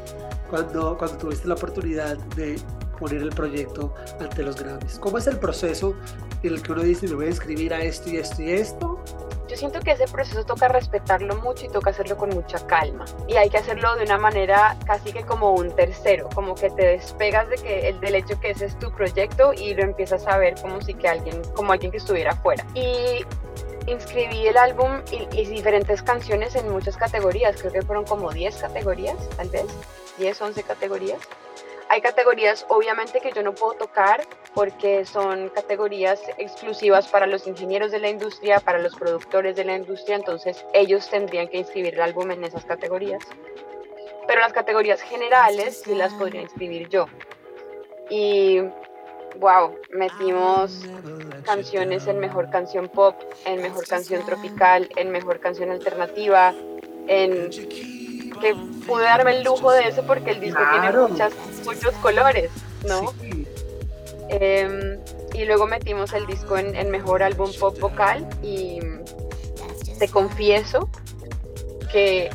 cuando, 0.50 0.98
cuando 0.98 1.16
tuviste 1.16 1.48
la 1.48 1.54
oportunidad 1.54 2.18
de 2.36 2.60
poner 3.00 3.22
el 3.22 3.30
proyecto 3.30 3.94
ante 4.20 4.42
los 4.42 4.56
Grammys? 4.56 4.98
¿Cómo 4.98 5.16
es 5.16 5.26
el 5.26 5.38
proceso 5.38 5.94
en 6.42 6.52
el 6.52 6.60
que 6.60 6.72
uno 6.72 6.82
dice, 6.82 7.08
me 7.08 7.14
voy 7.14 7.24
a 7.24 7.28
inscribir 7.28 7.72
a 7.72 7.80
esto 7.80 8.10
y 8.10 8.18
esto 8.18 8.42
y 8.42 8.50
esto? 8.50 9.02
Yo 9.48 9.56
siento 9.56 9.80
que 9.80 9.92
ese 9.92 10.06
proceso 10.06 10.44
toca 10.44 10.66
respetarlo 10.66 11.36
mucho 11.36 11.66
y 11.66 11.68
toca 11.68 11.90
hacerlo 11.90 12.16
con 12.16 12.30
mucha 12.30 12.66
calma. 12.66 13.04
Y 13.28 13.36
hay 13.36 13.48
que 13.48 13.58
hacerlo 13.58 13.94
de 13.94 14.04
una 14.04 14.18
manera 14.18 14.76
casi 14.84 15.12
que 15.12 15.24
como 15.24 15.52
un 15.52 15.70
tercero, 15.70 16.28
como 16.34 16.54
que 16.54 16.70
te 16.70 16.86
despegas 16.86 17.48
de 17.48 17.56
que 17.56 17.88
el 17.88 18.00
del 18.00 18.16
hecho 18.16 18.40
que 18.40 18.50
ese 18.50 18.66
es 18.66 18.78
tu 18.78 18.90
proyecto 18.90 19.52
y 19.52 19.74
lo 19.74 19.82
empiezas 19.82 20.26
a 20.26 20.36
ver 20.38 20.54
como 20.60 20.80
si 20.80 20.94
que 20.94 21.08
alguien, 21.08 21.42
como 21.54 21.72
alguien 21.72 21.92
que 21.92 21.98
estuviera 21.98 22.32
afuera. 22.32 22.66
Y 22.74 23.24
inscribí 23.86 24.48
el 24.48 24.56
álbum 24.56 25.00
y, 25.12 25.28
y, 25.40 25.46
diferentes 25.46 26.02
canciones 26.02 26.56
en 26.56 26.68
muchas 26.68 26.96
categorías, 26.96 27.56
creo 27.56 27.72
que 27.72 27.82
fueron 27.82 28.04
como 28.04 28.32
10 28.32 28.56
categorías, 28.56 29.16
tal 29.36 29.48
vez, 29.48 29.66
10, 30.18 30.40
11 30.40 30.62
categorías. 30.64 31.20
Hay 31.88 32.00
categorías 32.00 32.66
obviamente 32.68 33.20
que 33.20 33.32
yo 33.32 33.42
no 33.42 33.54
puedo 33.54 33.74
tocar 33.74 34.26
porque 34.54 35.04
son 35.04 35.48
categorías 35.50 36.20
exclusivas 36.36 37.06
para 37.06 37.26
los 37.26 37.46
ingenieros 37.46 37.92
de 37.92 38.00
la 38.00 38.08
industria, 38.08 38.58
para 38.60 38.78
los 38.78 38.94
productores 38.96 39.54
de 39.54 39.64
la 39.64 39.76
industria, 39.76 40.16
entonces 40.16 40.64
ellos 40.72 41.08
tendrían 41.08 41.48
que 41.48 41.58
inscribir 41.58 41.94
el 41.94 42.00
álbum 42.00 42.30
en 42.32 42.44
esas 42.44 42.64
categorías. 42.64 43.22
Pero 44.26 44.40
las 44.40 44.52
categorías 44.52 45.00
generales 45.00 45.82
sí 45.84 45.94
las 45.94 46.12
podría 46.14 46.42
inscribir 46.42 46.88
yo. 46.88 47.06
Y 48.10 48.60
wow, 49.38 49.78
metimos 49.90 50.82
canciones 51.44 52.06
en 52.06 52.18
mejor 52.18 52.50
canción 52.50 52.88
pop, 52.88 53.14
en 53.44 53.62
mejor 53.62 53.86
canción 53.86 54.24
tropical, 54.26 54.88
en 54.96 55.10
mejor 55.10 55.38
canción 55.38 55.70
alternativa, 55.70 56.52
en 57.06 57.50
que 58.40 58.54
pude 58.86 59.04
darme 59.04 59.36
el 59.36 59.44
lujo 59.44 59.70
de 59.72 59.88
eso 59.88 60.02
porque 60.06 60.32
el 60.32 60.40
disco 60.40 60.60
tiene 60.70 60.92
muchas, 60.96 61.32
muchos 61.64 61.94
colores, 61.96 62.50
¿no? 62.86 63.12
Em, 64.28 64.98
y 65.34 65.44
luego 65.44 65.66
metimos 65.66 66.12
el 66.12 66.26
disco 66.26 66.56
en, 66.56 66.74
en, 66.74 66.90
mejor 66.90 67.22
álbum 67.22 67.50
pop 67.58 67.78
vocal 67.78 68.26
y 68.42 68.80
te 69.98 70.08
confieso 70.08 70.88
que 71.92 72.30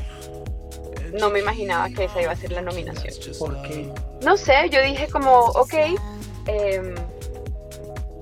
no 1.13 1.29
me 1.29 1.39
imaginaba 1.39 1.89
que 1.89 2.05
esa 2.05 2.21
iba 2.21 2.31
a 2.31 2.35
ser 2.35 2.51
la 2.51 2.61
nominación. 2.61 3.13
¿Por 3.37 3.61
qué? 3.63 3.91
No 4.21 4.37
sé, 4.37 4.69
yo 4.69 4.81
dije 4.81 5.07
como, 5.07 5.45
ok, 5.45 5.73
eh, 6.47 6.95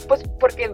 pues 0.07 0.23
porque 0.39 0.71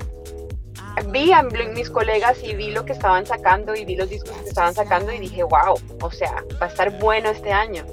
vi 1.07 1.31
a 1.31 1.43
mis 1.43 1.89
colegas 1.89 2.37
y 2.43 2.55
vi 2.55 2.71
lo 2.71 2.85
que 2.85 2.93
estaban 2.93 3.25
sacando 3.25 3.75
y 3.75 3.85
vi 3.85 3.95
los 3.95 4.09
discos 4.09 4.35
que 4.37 4.49
estaban 4.49 4.73
sacando 4.73 5.11
y 5.11 5.19
dije, 5.19 5.43
wow, 5.43 5.75
o 6.01 6.11
sea, 6.11 6.43
va 6.61 6.67
a 6.67 6.69
estar 6.69 6.97
bueno 6.99 7.29
este 7.29 7.51
año. 7.51 7.85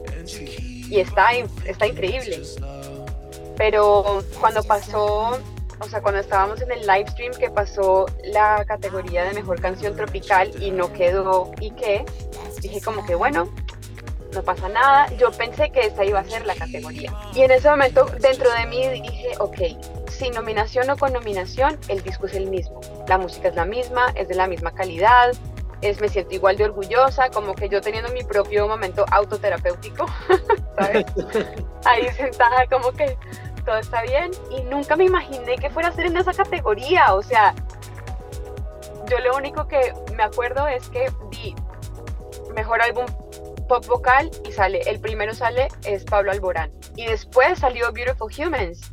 Y 0.89 1.01
está, 1.01 1.31
está 1.65 1.87
increíble. 1.87 2.43
Pero 3.57 4.23
cuando 4.41 4.63
pasó, 4.63 5.39
o 5.79 5.89
sea, 5.89 6.01
cuando 6.01 6.21
estábamos 6.21 6.61
en 6.63 6.73
el 6.73 6.81
live 6.81 7.07
stream 7.11 7.33
que 7.35 7.51
pasó 7.51 8.07
la 8.25 8.65
categoría 8.67 9.25
de 9.25 9.35
mejor 9.35 9.61
canción 9.61 9.97
tropical 9.97 10.51
y 10.61 10.71
no 10.71 10.93
quedó 10.93 11.51
y 11.61 11.71
qué, 11.73 12.05
dije 12.61 12.81
como 12.81 13.05
que 13.05 13.15
bueno, 13.15 13.53
no 14.33 14.43
pasa 14.43 14.69
nada. 14.69 15.07
Yo 15.17 15.31
pensé 15.33 15.71
que 15.71 15.81
esa 15.81 16.05
iba 16.05 16.21
a 16.21 16.25
ser 16.25 16.47
la 16.47 16.55
categoría. 16.55 17.13
Y 17.35 17.43
en 17.43 17.51
ese 17.51 17.69
momento 17.69 18.07
dentro 18.21 18.51
de 18.53 18.67
mí 18.67 18.89
dije, 18.89 19.33
ok, 19.39 19.59
sin 20.13 20.35
nominación 20.35 20.89
o 20.91 20.97
con 20.97 21.13
nominación, 21.13 21.79
el 21.89 22.03
disco 22.03 22.27
es 22.27 22.35
el 22.35 22.47
mismo. 22.49 22.81
La 23.09 23.19
música 23.19 23.49
es 23.49 23.55
la 23.55 23.65
misma, 23.65 24.13
es 24.15 24.29
de 24.29 24.35
la 24.35 24.47
misma 24.47 24.73
calidad, 24.73 25.33
es, 25.81 26.01
me 26.01 26.09
siento 26.09 26.35
igual 26.35 26.57
de 26.57 26.65
orgullosa, 26.65 27.29
como 27.31 27.55
que 27.55 27.69
yo 27.69 27.81
teniendo 27.81 28.11
mi 28.13 28.23
propio 28.23 28.69
momento 28.69 29.05
autoterapéutico, 29.11 30.07
¿sabes? 30.77 31.05
Ahí 31.85 32.09
sentada 32.13 32.67
como 32.71 32.93
que 32.93 33.17
todo 33.65 33.79
está 33.79 34.03
bien 34.03 34.31
y 34.51 34.63
nunca 34.63 34.97
me 34.97 35.05
imaginé 35.05 35.57
que 35.57 35.71
fuera 35.71 35.89
a 35.89 35.93
ser 35.93 36.07
en 36.07 36.17
esa 36.17 36.33
categoría, 36.33 37.15
o 37.15 37.23
sea, 37.23 37.55
yo 39.09 39.19
lo 39.19 39.37
único 39.37 39.67
que 39.69 39.93
me 40.17 40.23
acuerdo 40.23 40.67
es 40.69 40.89
que 40.89 41.11
vi 41.31 41.55
mejor 42.55 42.81
álbum 42.81 43.07
pop 43.69 43.87
vocal 43.87 44.31
y 44.49 44.53
sale, 44.53 44.81
el 44.87 45.01
primero 45.01 45.35
sale 45.35 45.69
es 45.85 46.05
Pablo 46.05 46.31
Alborán 46.31 46.71
y 46.97 47.07
después 47.07 47.59
salió 47.59 47.93
Beautiful 47.93 48.33
Humans 48.37 48.91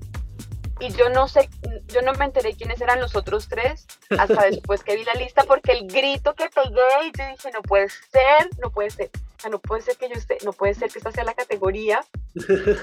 y 0.79 0.91
yo 0.93 1.09
no 1.09 1.27
sé, 1.27 1.49
yo 1.87 2.01
no 2.01 2.13
me 2.13 2.25
enteré 2.25 2.53
quiénes 2.53 2.79
eran 2.81 2.99
los 2.99 3.15
otros 3.15 3.47
tres 3.47 3.85
hasta 4.17 4.45
después 4.49 4.83
que 4.83 4.95
vi 4.95 5.03
la 5.03 5.13
lista 5.13 5.43
porque 5.43 5.73
el 5.73 5.87
grito 5.87 6.33
que 6.35 6.49
pegué 6.49 7.07
y 7.07 7.11
yo 7.17 7.25
dije, 7.31 7.51
no 7.53 7.61
puede 7.61 7.89
ser, 7.89 8.49
no 8.61 8.71
puede 8.71 8.89
ser, 8.89 9.09
o 9.37 9.41
sea, 9.41 9.49
no 9.49 9.59
puede 9.59 9.81
ser 9.81 9.97
que 9.97 10.09
yo 10.09 10.15
esté, 10.15 10.37
no 10.43 10.53
puede 10.53 10.73
ser 10.73 10.91
que 10.91 10.99
esta 10.99 11.11
sea 11.11 11.23
la 11.23 11.33
categoría 11.33 12.03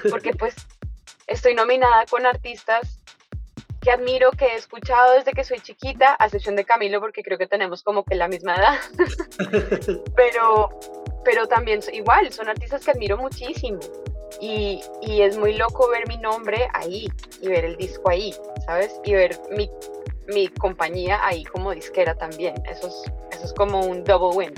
porque 0.09 0.33
pues 0.33 0.55
estoy 1.27 1.55
nominada 1.55 2.05
con 2.05 2.25
artistas 2.25 2.99
que 3.81 3.91
admiro, 3.91 4.31
que 4.31 4.45
he 4.45 4.55
escuchado 4.55 5.13
desde 5.13 5.31
que 5.31 5.43
soy 5.43 5.59
chiquita, 5.59 6.15
a 6.19 6.25
excepción 6.25 6.55
de 6.55 6.65
Camilo 6.65 6.99
porque 6.99 7.23
creo 7.23 7.37
que 7.37 7.47
tenemos 7.47 7.83
como 7.83 8.03
que 8.03 8.15
la 8.15 8.27
misma 8.27 8.55
edad, 8.55 8.77
pero, 10.15 10.69
pero 11.23 11.47
también 11.47 11.79
igual, 11.93 12.31
son 12.33 12.49
artistas 12.49 12.83
que 12.83 12.91
admiro 12.91 13.17
muchísimo 13.17 13.79
y, 14.41 14.81
y, 15.01 15.21
es 15.21 15.37
muy 15.37 15.53
loco 15.53 15.89
ver 15.89 16.07
mi 16.07 16.17
nombre 16.17 16.67
ahí 16.73 17.07
y 17.41 17.47
ver 17.47 17.65
el 17.65 17.77
disco 17.77 18.09
ahí, 18.09 18.35
¿sabes? 18.65 18.99
Y 19.03 19.13
ver 19.13 19.39
mi, 19.55 19.69
mi 20.27 20.47
compañía 20.47 21.25
ahí 21.25 21.43
como 21.45 21.71
disquera 21.71 22.15
también. 22.15 22.55
Eso 22.69 22.87
es, 22.87 23.11
eso 23.31 23.45
es 23.45 23.53
como 23.53 23.81
un 23.81 24.03
double 24.03 24.37
win. 24.37 24.53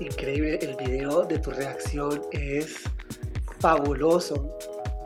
Increíble, 0.00 0.58
el 0.60 0.76
video 0.76 1.24
de 1.24 1.38
tu 1.38 1.50
reacción 1.50 2.22
es 2.32 2.82
fabuloso. 3.60 4.56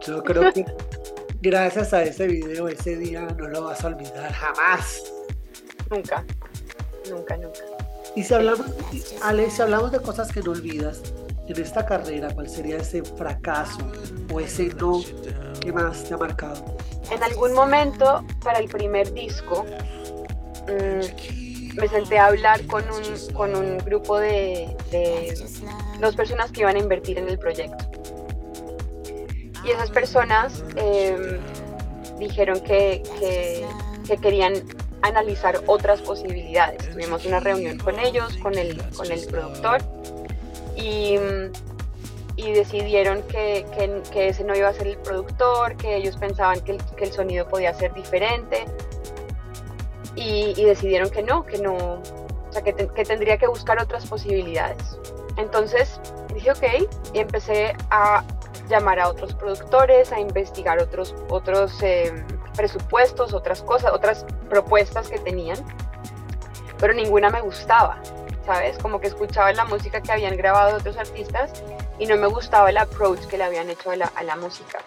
Yo 0.06 0.22
creo 0.22 0.52
que 0.52 0.64
gracias 1.42 1.92
a 1.92 2.02
ese 2.02 2.26
video, 2.26 2.68
ese 2.68 2.96
día 2.96 3.22
no 3.38 3.48
lo 3.48 3.64
vas 3.64 3.84
a 3.84 3.88
olvidar 3.88 4.32
jamás. 4.32 5.02
Nunca, 5.90 6.24
nunca, 7.08 7.36
nunca. 7.36 7.60
Y 8.16 8.24
si 8.24 8.34
hablamos, 8.34 8.66
Ale, 9.22 9.50
si 9.50 9.62
hablamos 9.62 9.92
de 9.92 10.00
cosas 10.00 10.32
que 10.32 10.40
no 10.40 10.52
olvidas, 10.52 11.02
en 11.48 11.60
esta 11.60 11.84
carrera, 11.84 12.28
¿cuál 12.34 12.48
sería 12.48 12.76
ese 12.76 13.02
fracaso 13.02 13.80
o 14.32 14.40
ese 14.40 14.68
no 14.74 15.02
que 15.60 15.72
más 15.72 16.04
te 16.04 16.14
ha 16.14 16.16
marcado? 16.16 16.76
En 17.10 17.22
algún 17.22 17.52
momento, 17.52 18.24
para 18.42 18.58
el 18.58 18.68
primer 18.68 19.12
disco, 19.12 19.66
mmm, 20.68 21.76
me 21.80 21.88
senté 21.88 22.18
a 22.18 22.26
hablar 22.26 22.64
con 22.66 22.84
un, 22.84 23.78
grupo 23.78 24.18
de, 24.18 24.76
de, 24.90 25.34
dos 26.00 26.14
personas 26.14 26.50
que 26.52 26.60
iban 26.60 26.76
a 26.76 26.78
invertir 26.78 27.18
en 27.18 27.28
el 27.28 27.38
proyecto. 27.38 27.84
Y 29.64 29.70
esas 29.70 29.90
personas 29.90 30.64
eh, 30.76 31.38
dijeron 32.18 32.60
que 32.60 33.02
querían 34.22 34.54
analizar 35.02 35.60
otras 35.66 36.00
posibilidades. 36.02 36.90
Tuvimos 36.90 37.24
una 37.24 37.40
reunión 37.40 37.78
con 37.78 37.98
ellos, 37.98 38.36
con 38.38 38.56
el, 38.56 38.82
con 38.92 39.10
el 39.10 39.24
productor 39.26 39.80
y, 40.80 41.18
decidieron 42.36 43.22
que, 43.24 43.66
que, 44.10 44.28
ese 44.28 44.44
no 44.44 44.54
iba 44.56 44.68
a 44.68 44.72
ser 44.72 44.86
el 44.86 44.98
productor, 44.98 45.76
que 45.76 45.96
ellos 45.96 46.16
pensaban 46.16 46.60
que 46.60 46.78
el, 46.98 47.12
sonido 47.12 47.46
podía 47.46 47.72
ser 47.74 47.92
diferente 47.94 48.64
y, 50.16 50.64
decidieron 50.64 51.10
que 51.10 51.22
no, 51.22 51.44
que 51.44 51.58
no, 51.58 51.74
o 51.74 52.52
sea, 52.52 52.62
que 52.62 52.72
tendría 52.72 53.36
que 53.38 53.46
buscar 53.46 53.80
otras 53.80 54.06
posibilidades. 54.06 54.98
Entonces 55.36 56.00
dije 56.34 56.50
ok 56.50 56.88
y 57.14 57.18
empecé 57.18 57.74
a 57.90 58.24
llamar 58.68 59.00
a 59.00 59.08
otros 59.08 59.34
productores, 59.34 60.12
a 60.12 60.20
investigar 60.20 60.78
otros, 60.78 61.14
otros 61.28 61.82
eh, 61.82 62.24
presupuestos, 62.56 63.34
otras 63.34 63.62
cosas, 63.62 63.92
otras 63.92 64.24
propuestas 64.48 65.08
que 65.08 65.18
tenían, 65.18 65.58
pero 66.80 66.92
ninguna 66.94 67.30
me 67.30 67.40
gustaba. 67.40 68.00
¿sabes? 68.44 68.78
Como 68.78 69.00
que 69.00 69.06
escuchaba 69.06 69.52
la 69.52 69.64
música 69.64 70.00
que 70.00 70.12
habían 70.12 70.36
grabado 70.36 70.78
otros 70.78 70.96
artistas 70.96 71.52
y 71.98 72.06
no 72.06 72.16
me 72.16 72.26
gustaba 72.26 72.70
el 72.70 72.78
approach 72.78 73.26
que 73.26 73.38
le 73.38 73.44
habían 73.44 73.70
hecho 73.70 73.90
a 73.90 73.96
la, 73.96 74.06
a 74.14 74.22
la 74.22 74.36
música. 74.36 74.80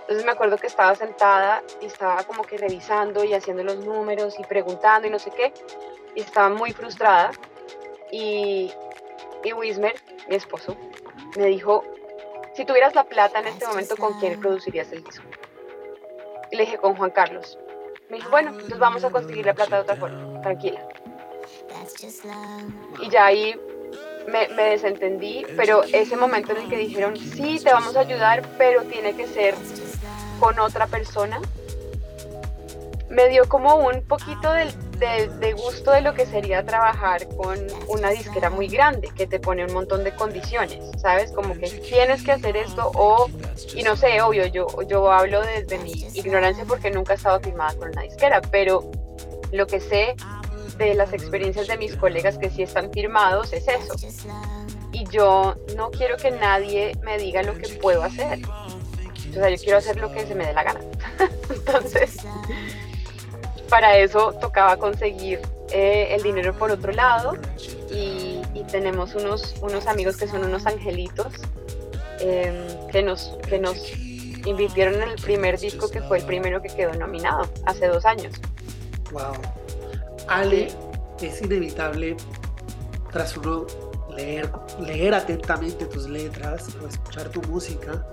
Entonces 0.00 0.24
me 0.24 0.32
acuerdo 0.32 0.58
que 0.58 0.66
estaba 0.66 0.94
sentada 0.94 1.62
y 1.80 1.86
estaba 1.86 2.22
como 2.24 2.42
que 2.42 2.58
revisando 2.58 3.24
y 3.24 3.32
haciendo 3.32 3.62
los 3.62 3.78
números 3.78 4.38
y 4.38 4.44
preguntando 4.44 5.08
y 5.08 5.10
no 5.10 5.18
sé 5.18 5.30
qué, 5.30 5.52
y 6.14 6.20
estaba 6.20 6.50
muy 6.50 6.72
frustrada. 6.72 7.30
Y, 8.10 8.72
y 9.44 9.52
Wismer, 9.52 9.94
mi 10.28 10.36
esposo, 10.36 10.76
me 11.36 11.46
dijo, 11.46 11.84
si 12.54 12.64
tuvieras 12.64 12.94
la 12.94 13.04
plata 13.04 13.40
en 13.40 13.46
este 13.46 13.66
momento, 13.66 13.96
¿con 13.96 14.18
quién 14.20 14.40
producirías 14.40 14.92
el 14.92 15.02
disco? 15.02 15.24
Y 16.50 16.56
le 16.56 16.64
dije, 16.64 16.78
con 16.78 16.96
Juan 16.96 17.10
Carlos. 17.10 17.58
Me 18.10 18.16
dijo, 18.16 18.30
bueno, 18.30 18.50
entonces 18.50 18.78
vamos 18.78 19.04
a 19.04 19.10
conseguir 19.10 19.46
la 19.46 19.54
plata 19.54 19.76
de 19.76 19.82
otra 19.82 19.96
forma, 19.96 20.40
tranquila. 20.42 20.86
Y 23.00 23.10
ya 23.10 23.26
ahí 23.26 23.54
me, 24.28 24.48
me, 24.48 24.70
desentendí, 24.70 25.44
pero 25.56 25.82
ese 25.84 26.16
momento 26.16 26.52
en 26.52 26.58
el 26.58 26.68
que 26.68 26.76
dijeron, 26.76 27.16
sí, 27.16 27.60
te 27.62 27.72
vamos 27.72 27.96
a 27.96 28.00
ayudar, 28.00 28.42
pero 28.56 28.82
tiene 28.84 29.14
que 29.14 29.26
ser 29.26 29.54
con 30.40 30.58
otra 30.58 30.86
persona, 30.86 31.40
me 33.10 33.28
dio 33.28 33.48
como 33.48 33.76
un 33.76 34.02
poquito 34.02 34.52
de, 34.52 34.72
de, 34.98 35.28
de, 35.28 35.52
gusto 35.52 35.92
de 35.92 36.00
lo 36.00 36.14
que 36.14 36.26
sería 36.26 36.64
trabajar 36.64 37.28
con 37.36 37.58
una 37.88 38.10
disquera 38.10 38.50
muy 38.50 38.66
grande, 38.66 39.10
que 39.14 39.26
te 39.26 39.38
pone 39.38 39.64
un 39.64 39.72
montón 39.72 40.04
de 40.04 40.12
condiciones, 40.14 40.80
¿sabes? 41.00 41.30
Como 41.30 41.54
que 41.54 41.68
tienes 41.68 42.24
que 42.24 42.32
hacer 42.32 42.56
esto 42.56 42.90
o, 42.94 43.28
y 43.74 43.82
no 43.82 43.96
sé, 43.96 44.20
obvio, 44.20 44.46
yo, 44.46 44.66
yo 44.88 45.12
hablo 45.12 45.42
desde 45.42 45.78
mi 45.78 45.92
ignorancia 46.14 46.64
porque 46.64 46.90
nunca 46.90 47.12
he 47.12 47.16
estado 47.16 47.40
firmada 47.40 47.74
con 47.74 47.90
una 47.90 48.02
disquera, 48.02 48.40
pero 48.40 48.90
lo 49.52 49.66
que 49.66 49.80
sé 49.80 50.16
de 50.78 50.94
las 50.94 51.12
experiencias 51.12 51.66
de 51.66 51.76
mis 51.76 51.96
colegas 51.96 52.38
que 52.38 52.50
sí 52.50 52.62
están 52.62 52.90
firmados 52.92 53.52
es 53.52 53.66
eso. 53.68 53.94
Y 54.92 55.04
yo 55.08 55.56
no 55.76 55.90
quiero 55.90 56.16
que 56.16 56.30
nadie 56.30 56.96
me 57.02 57.18
diga 57.18 57.42
lo 57.42 57.54
que 57.54 57.68
puedo 57.68 58.02
hacer. 58.02 58.40
O 59.30 59.32
sea, 59.32 59.50
yo 59.50 59.56
quiero 59.56 59.78
hacer 59.78 59.96
lo 59.96 60.12
que 60.12 60.26
se 60.26 60.34
me 60.34 60.46
dé 60.46 60.52
la 60.52 60.62
gana. 60.62 60.80
Entonces, 61.50 62.18
para 63.68 63.98
eso 63.98 64.32
tocaba 64.40 64.76
conseguir 64.76 65.40
eh, 65.72 66.08
el 66.10 66.22
dinero 66.22 66.56
por 66.56 66.70
otro 66.70 66.92
lado 66.92 67.34
y, 67.90 68.40
tenemos 68.70 69.14
unos, 69.14 69.54
unos 69.60 69.86
amigos 69.86 70.16
que 70.16 70.26
son 70.26 70.42
unos 70.42 70.66
angelitos 70.66 71.32
em, 72.18 72.66
que, 72.90 73.02
nos, 73.02 73.38
que 73.48 73.60
nos 73.60 73.76
invirtieron 74.46 74.94
en 74.94 75.10
el 75.10 75.20
primer 75.20 75.60
disco 75.60 75.88
que 75.88 76.00
fue 76.00 76.18
el 76.18 76.24
primero 76.24 76.60
que 76.60 76.68
quedó 76.68 76.92
nominado 76.94 77.48
hace 77.66 77.86
dos 77.86 78.04
años. 78.04 78.34
Wow. 79.12 79.63
Ale, 80.28 80.68
es 81.20 81.42
inevitable 81.42 82.16
tras 83.12 83.36
uno 83.36 83.66
leer, 84.16 84.50
leer 84.80 85.14
atentamente 85.14 85.86
tus 85.86 86.08
letras 86.08 86.68
o 86.82 86.86
escuchar 86.86 87.28
tu 87.28 87.42
música, 87.42 88.04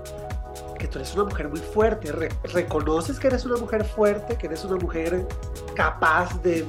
que 0.77 0.87
tú 0.87 0.99
eres 0.99 1.13
una 1.15 1.25
mujer 1.25 1.49
muy 1.49 1.59
fuerte. 1.59 2.11
reconoces 2.53 3.19
que 3.19 3.27
eres 3.27 3.45
una 3.45 3.57
mujer 3.57 3.85
fuerte, 3.85 4.37
que 4.37 4.47
eres 4.47 4.63
una 4.65 4.77
mujer 4.77 5.27
capaz 5.75 6.41
de 6.41 6.65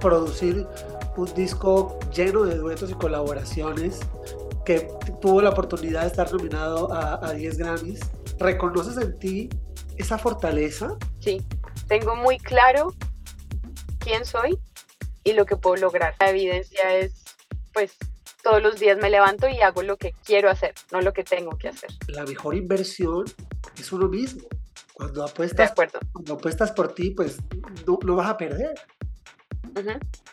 producir 0.00 0.66
un 1.16 1.34
disco 1.34 1.98
lleno 2.12 2.44
de 2.44 2.56
duetos 2.56 2.90
y 2.90 2.94
colaboraciones, 2.94 4.00
que 4.64 4.88
tuvo 5.20 5.42
la 5.42 5.50
oportunidad 5.50 6.02
de 6.02 6.06
estar 6.08 6.32
nominado 6.32 6.92
a, 6.92 7.26
a 7.26 7.32
10 7.32 7.58
Grammys. 7.58 8.00
¿Reconoces 8.38 8.96
en 8.96 9.18
ti 9.18 9.50
esa 9.96 10.18
fortaleza? 10.18 10.96
Sí, 11.20 11.44
tengo 11.88 12.16
muy 12.16 12.38
claro 12.38 12.94
quién 13.98 14.24
soy 14.24 14.58
y 15.24 15.32
lo 15.32 15.46
que 15.46 15.56
puedo 15.56 15.76
lograr. 15.76 16.14
La 16.18 16.30
evidencia 16.30 16.94
es, 16.96 17.24
pues, 17.72 17.96
todos 18.42 18.62
los 18.62 18.78
días 18.78 18.98
me 18.98 19.10
levanto 19.10 19.48
y 19.48 19.60
hago 19.60 19.82
lo 19.82 19.96
que 19.96 20.14
quiero 20.24 20.50
hacer, 20.50 20.74
no 20.90 21.00
lo 21.00 21.12
que 21.12 21.24
tengo 21.24 21.56
que 21.56 21.68
hacer. 21.68 21.90
La 22.08 22.24
mejor 22.24 22.54
inversión 22.54 23.24
es 23.78 23.92
uno 23.92 24.08
mismo. 24.08 24.46
Cuando 24.94 25.24
apuestas, 25.24 25.72
cuando 26.12 26.34
apuestas 26.34 26.72
por 26.72 26.94
ti, 26.94 27.10
pues 27.10 27.38
no, 27.86 28.16
vas 28.16 28.30
a 28.30 28.36
perder. 28.36 28.74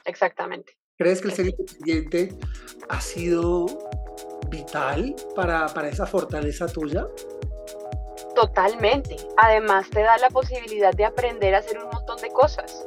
Exactamente. 0.06 0.78
¿Crees 0.98 1.22
que 1.22 1.30
el 1.30 1.34
ser 1.34 1.46
independiente 1.48 2.36
ha 2.90 3.00
sido 3.00 3.68
vital 4.50 5.16
para, 5.36 5.68
para 5.68 5.88
esa 5.88 6.06
fortaleza 6.06 6.68
tuya? 6.68 7.08
Totalmente. 8.36 9.16
Además 9.38 9.90
te 9.90 10.02
da 10.02 10.18
la 10.18 10.30
posibilidad 10.30 10.94
de 10.94 11.06
aprender 11.06 11.56
a 11.56 11.60
hacer 11.60 11.78
un 11.80 11.90
montón 11.90 12.20
de 12.22 12.30
cosas 12.30 12.86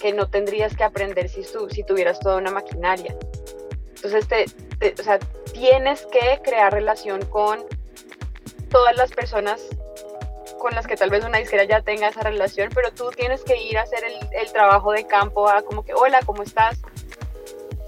que 0.00 0.12
no 0.12 0.28
tendrías 0.28 0.76
que 0.76 0.84
aprender 0.84 1.28
si, 1.28 1.42
si 1.44 1.82
tuvieras 1.84 2.20
toda 2.20 2.36
una 2.36 2.50
maquinaria. 2.50 3.16
Entonces, 3.96 4.28
te, 4.28 4.94
o 4.98 5.02
sea, 5.02 5.18
tienes 5.52 6.06
que 6.06 6.40
crear 6.42 6.72
relación 6.72 7.24
con 7.26 7.64
todas 8.70 8.96
las 8.96 9.10
personas 9.10 9.60
con 10.58 10.74
las 10.74 10.86
que 10.86 10.96
tal 10.96 11.10
vez 11.10 11.24
una 11.24 11.38
disquera 11.38 11.64
ya 11.64 11.82
tenga 11.82 12.08
esa 12.08 12.20
relación, 12.22 12.70
pero 12.74 12.92
tú 12.92 13.10
tienes 13.16 13.42
que 13.42 13.62
ir 13.62 13.78
a 13.78 13.82
hacer 13.82 14.02
el, 14.02 14.14
el 14.32 14.52
trabajo 14.52 14.90
de 14.90 15.06
campo, 15.06 15.48
a 15.48 15.62
como 15.62 15.84
que, 15.84 15.94
hola, 15.94 16.18
¿cómo 16.26 16.42
estás? 16.42 16.78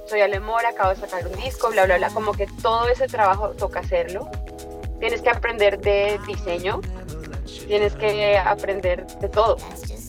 Soy 0.07 0.21
Alemora, 0.21 0.71
acabo 0.71 0.90
de 0.90 0.97
sacar 0.97 1.26
un 1.26 1.35
disco, 1.35 1.71
bla, 1.71 1.85
bla, 1.85 1.99
bla, 1.99 2.11
como 2.11 2.33
que 2.33 2.47
todo 2.62 2.88
ese 2.88 3.09
trabajo 3.09 3.50
toca 3.50 3.81
hacerlo. 3.81 4.29
Tienes 5.00 5.21
que 5.23 5.31
aprender 5.31 5.81
de 5.81 6.21
diseño, 6.26 6.81
tienes 7.67 7.95
que 7.95 8.38
aprender 8.38 9.07
de 9.07 9.29
todo. 9.29 9.57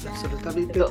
Absolutamente. 0.08 0.84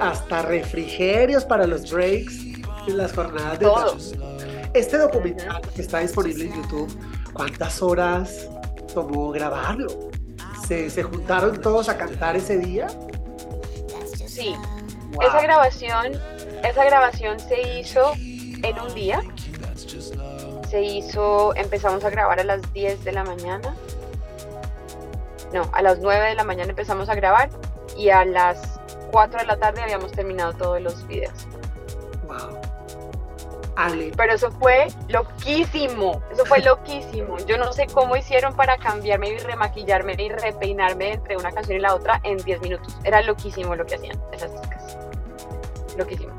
hasta 0.00 0.42
refrigerios 0.42 1.44
para 1.44 1.66
los 1.66 1.90
breaks 1.90 2.38
en 2.86 2.96
las 2.96 3.12
jornadas 3.12 3.58
de 3.58 3.66
todo. 3.66 3.96
Este 4.74 4.98
documental 4.98 5.60
que 5.74 5.82
está 5.82 5.98
disponible 5.98 6.44
en 6.44 6.62
YouTube, 6.62 6.96
¿cuántas 7.32 7.82
horas 7.82 8.48
tomó 8.94 9.30
grabarlo? 9.30 10.10
¿Se, 10.66 10.88
se 10.90 11.02
juntaron 11.02 11.60
todos 11.60 11.88
a 11.88 11.96
cantar 11.96 12.36
ese 12.36 12.58
día? 12.58 12.86
Sí. 14.26 14.54
Esa 15.20 15.42
grabación, 15.42 16.12
esa 16.62 16.84
grabación 16.84 17.40
se 17.40 17.78
hizo 17.78 18.12
en 18.14 18.78
un 18.78 18.94
día. 18.94 19.22
Se 20.70 20.82
hizo, 20.82 21.54
empezamos 21.56 22.04
a 22.04 22.10
grabar 22.10 22.38
a 22.38 22.44
las 22.44 22.72
10 22.72 23.02
de 23.04 23.12
la 23.12 23.24
mañana. 23.24 23.74
No, 25.52 25.68
a 25.72 25.82
las 25.82 25.98
9 25.98 26.28
de 26.28 26.34
la 26.36 26.44
mañana 26.44 26.70
empezamos 26.70 27.08
a 27.08 27.14
grabar 27.16 27.50
y 28.00 28.08
a 28.08 28.24
las 28.24 28.80
4 29.12 29.40
de 29.40 29.46
la 29.46 29.58
tarde 29.58 29.82
habíamos 29.82 30.12
terminado 30.12 30.54
todos 30.54 30.80
los 30.80 31.06
videos. 31.06 31.46
Wow. 32.26 32.58
Pero 34.16 34.32
eso 34.34 34.50
fue 34.52 34.88
loquísimo, 35.08 36.22
eso 36.30 36.44
fue 36.44 36.58
loquísimo. 36.64 37.38
Yo 37.46 37.56
no 37.56 37.72
sé 37.72 37.86
cómo 37.86 38.16
hicieron 38.16 38.54
para 38.54 38.76
cambiarme 38.76 39.30
y 39.30 39.38
remaquillarme 39.38 40.14
y 40.18 40.28
repeinarme 40.28 41.12
entre 41.12 41.36
una 41.36 41.50
canción 41.50 41.78
y 41.78 41.80
la 41.80 41.94
otra 41.94 42.20
en 42.24 42.38
10 42.38 42.60
minutos. 42.60 42.96
Era 43.04 43.22
loquísimo 43.22 43.74
lo 43.74 43.86
que 43.86 43.96
hacían 43.96 44.20
esas 44.32 44.50
chicas. 44.60 44.98
Loquísimo. 45.96 46.32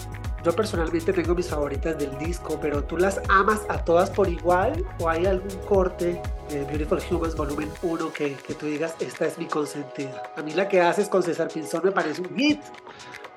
Yo 0.44 0.52
personalmente 0.54 1.14
tengo 1.14 1.36
mis 1.36 1.48
favoritas 1.48 1.98
del 1.98 2.18
disco, 2.18 2.58
pero 2.60 2.84
¿tú 2.84 2.98
las 2.98 3.22
amas 3.30 3.62
a 3.70 3.84
todas 3.84 4.10
por 4.10 4.28
igual? 4.28 4.84
¿O 5.00 5.08
hay 5.08 5.28
algún 5.28 5.56
corte 5.68 6.20
de 6.50 6.66
Beautiful 6.66 7.00
Humans 7.12 7.36
Volumen 7.36 7.70
1 7.84 8.12
que, 8.12 8.34
que 8.36 8.56
tú 8.56 8.66
digas, 8.66 8.96
esta 9.00 9.28
es 9.28 9.38
mi 9.38 9.46
consentida? 9.46 10.24
A 10.36 10.42
mí 10.42 10.54
la 10.54 10.68
que 10.68 10.82
haces 10.82 11.10
con 11.10 11.22
César 11.22 11.48
Pinzón 11.48 11.82
me 11.84 11.92
parece 11.92 12.22
un 12.22 12.36
hit. 12.36 12.60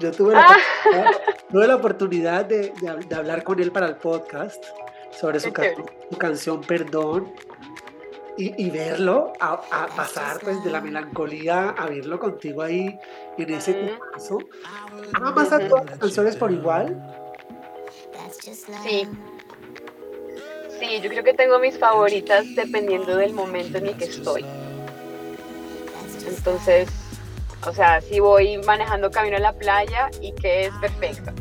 Yo 0.00 0.10
tuve 0.12 0.32
la, 0.32 0.46
ah. 0.48 1.10
tuve 1.50 1.66
la 1.66 1.76
oportunidad 1.76 2.46
de, 2.46 2.72
de, 2.80 3.14
hablar 3.14 3.44
con 3.44 3.60
él 3.60 3.70
para 3.70 3.86
el 3.86 3.96
podcast 3.96 4.64
sobre 5.12 5.38
su, 5.40 5.52
su 6.10 6.18
canción 6.18 6.62
Perdón 6.62 7.32
y, 8.36 8.70
verlo 8.70 9.32
a, 9.38 9.60
pasar 9.96 10.40
pues 10.40 10.62
de 10.64 10.70
la 10.70 10.80
melancolía 10.80 11.70
a 11.70 11.86
verlo 11.86 12.18
contigo 12.18 12.62
ahí 12.62 12.98
en 13.38 13.54
ese 13.54 13.96
caso. 14.12 14.38
¿Amas 15.14 15.52
a 15.52 15.68
todas 15.68 15.86
las 15.86 15.98
canciones 15.98 16.36
por 16.36 16.50
igual? 16.50 17.00
Sí. 18.82 19.08
Sí, 20.80 21.00
yo 21.00 21.08
creo 21.10 21.22
que 21.22 21.34
tengo 21.34 21.58
mis 21.58 21.78
favoritas 21.78 22.44
dependiendo 22.56 23.16
del 23.16 23.32
momento 23.32 23.78
en 23.78 23.86
el 23.86 23.96
que 23.96 24.06
estoy. 24.06 24.44
Entonces, 26.26 26.88
o 27.66 27.72
sea, 27.72 28.00
si 28.00 28.20
voy 28.20 28.58
manejando 28.58 29.10
camino 29.10 29.36
a 29.36 29.40
la 29.40 29.52
playa 29.52 30.10
y 30.20 30.32
que 30.32 30.66
es 30.66 30.72
perfecta. 30.80 31.32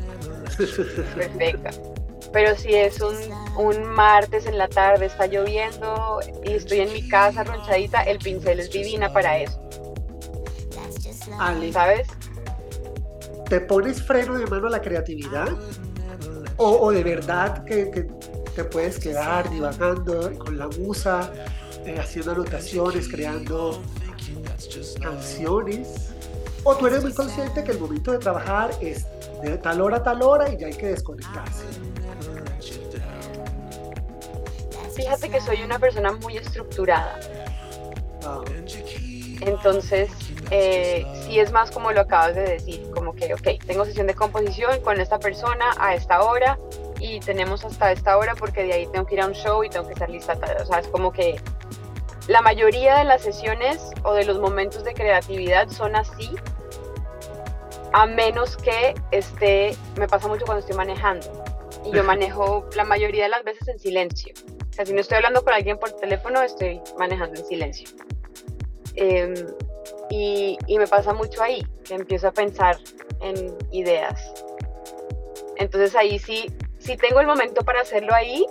Perfecta. 1.16 1.72
Pero 2.34 2.56
si 2.58 2.74
es 2.74 3.00
un, 3.00 3.16
un, 3.58 3.86
martes 3.86 4.48
en 4.48 4.58
la 4.58 4.68
tarde, 4.68 5.06
está 5.06 5.28
lloviendo 5.28 6.20
y 6.44 6.54
estoy 6.54 6.80
en 6.80 6.92
mi 6.92 7.08
casa 7.08 7.44
ronchadita, 7.44 8.02
el 8.02 8.18
pincel 8.18 8.60
es 8.60 8.72
divina 8.72 9.14
para 9.14 9.38
eso. 9.38 9.62
Ale, 11.40 11.72
¿Sabes? 11.72 12.08
¿Te 13.48 13.62
pones 13.62 14.02
freno 14.02 14.34
de 14.34 14.48
mano 14.48 14.68
a 14.68 14.72
la 14.72 14.82
creatividad? 14.82 15.50
¿O, 16.58 16.70
o 16.70 16.92
de 16.92 17.04
verdad 17.04 17.64
que, 17.66 17.92
que, 17.92 18.08
te 18.56 18.64
puedes 18.64 19.00
quedar 19.00 19.50
divagando 19.50 20.38
con 20.38 20.58
la 20.58 20.68
musa, 20.68 21.32
eh, 21.86 21.98
haciendo 22.00 22.32
anotaciones, 22.32 23.08
creando 23.08 23.82
canciones? 25.02 26.14
¿O 26.64 26.76
tú 26.76 26.88
eres 26.88 27.04
muy 27.04 27.14
consciente 27.14 27.64
que 27.64 27.72
el 27.72 27.80
momento 27.80 28.12
de 28.12 28.20
trabajar 28.20 28.72
es 28.80 29.06
de 29.44 29.58
tal 29.58 29.82
hora 29.82 29.98
a 29.98 30.04
tal 30.04 30.22
hora 30.22 30.52
y 30.52 30.58
ya 30.58 30.68
hay 30.68 30.74
que 30.74 30.88
desconectarse? 30.88 31.66
Fíjate 34.96 35.30
que 35.30 35.42
soy 35.42 35.64
una 35.64 35.80
persona 35.80 36.12
muy 36.12 36.38
estructurada. 36.38 37.20
Entonces, 39.42 40.10
eh, 40.52 41.06
sí 41.26 41.40
es 41.40 41.52
más 41.52 41.72
como 41.72 41.92
lo 41.92 42.02
acabas 42.02 42.36
de 42.36 42.44
decir, 42.44 42.90
como 42.92 43.14
que, 43.14 43.34
ok, 43.34 43.66
tengo 43.66 43.86
sesión 43.86 44.08
de 44.08 44.14
composición 44.14 44.80
con 44.82 45.02
esta 45.02 45.20
persona 45.20 45.66
a 45.80 45.96
esta 45.96 46.24
hora 46.24 46.58
y 47.00 47.20
tenemos 47.20 47.66
hasta 47.66 47.92
esta 47.92 48.18
hora 48.18 48.36
porque 48.36 48.64
de 48.64 48.74
ahí 48.74 48.88
tengo 48.88 49.06
que 49.06 49.16
ir 49.16 49.22
a 49.22 49.28
un 49.28 49.34
show 49.34 49.64
y 49.64 49.70
tengo 49.70 49.86
que 49.86 49.94
estar 49.94 50.10
lista. 50.10 50.38
O 50.62 50.66
sea, 50.66 50.80
es 50.80 50.88
como 50.88 51.12
que 51.12 51.42
la 52.28 52.42
mayoría 52.42 52.98
de 53.00 53.04
las 53.04 53.22
sesiones 53.22 53.92
o 54.04 54.14
de 54.14 54.24
los 54.24 54.40
momentos 54.40 54.84
de 54.86 54.94
creatividad 54.94 55.68
son 55.70 55.96
así, 55.96 56.30
a 57.92 58.06
menos 58.06 58.56
que 58.56 58.96
esté, 59.12 59.76
me 59.98 60.08
pasa 60.08 60.28
mucho 60.28 60.46
cuando 60.46 60.62
estoy 60.62 60.78
manejando 60.78 61.44
y 61.86 61.92
yo 61.92 62.04
manejo 62.06 62.66
la 62.76 62.86
mayoría 62.86 63.24
de 63.24 63.30
las 63.30 63.44
veces 63.44 63.68
en 63.68 63.80
silencio. 63.80 64.34
O 64.80 64.86
si 64.86 64.94
no 64.94 65.02
estoy 65.02 65.18
hablando 65.18 65.44
con 65.44 65.54
alguien 65.54 65.78
por 65.78 65.92
teléfono, 65.92 66.42
estoy 66.42 66.82
manejando 66.98 67.40
en 67.40 67.46
silencio. 67.46 67.90
Em, 68.96 69.34
y, 70.10 70.58
y, 70.68 70.78
me 70.78 70.88
pasa 70.88 71.14
mucho 71.14 71.42
ahí, 71.42 71.66
que 71.84 71.96
empiezo 71.96 72.28
a 72.28 72.32
pensar 72.32 72.78
en 73.22 73.56
ideas. 73.72 74.34
Entonces 75.58 75.96
ahí 75.96 76.20
sí, 76.20 76.52
si 76.80 76.98
tengo 76.98 77.20
el 77.20 77.28
momento 77.28 77.62
para 77.62 77.82
hacerlo 77.82 78.14
ahí, 78.14 78.46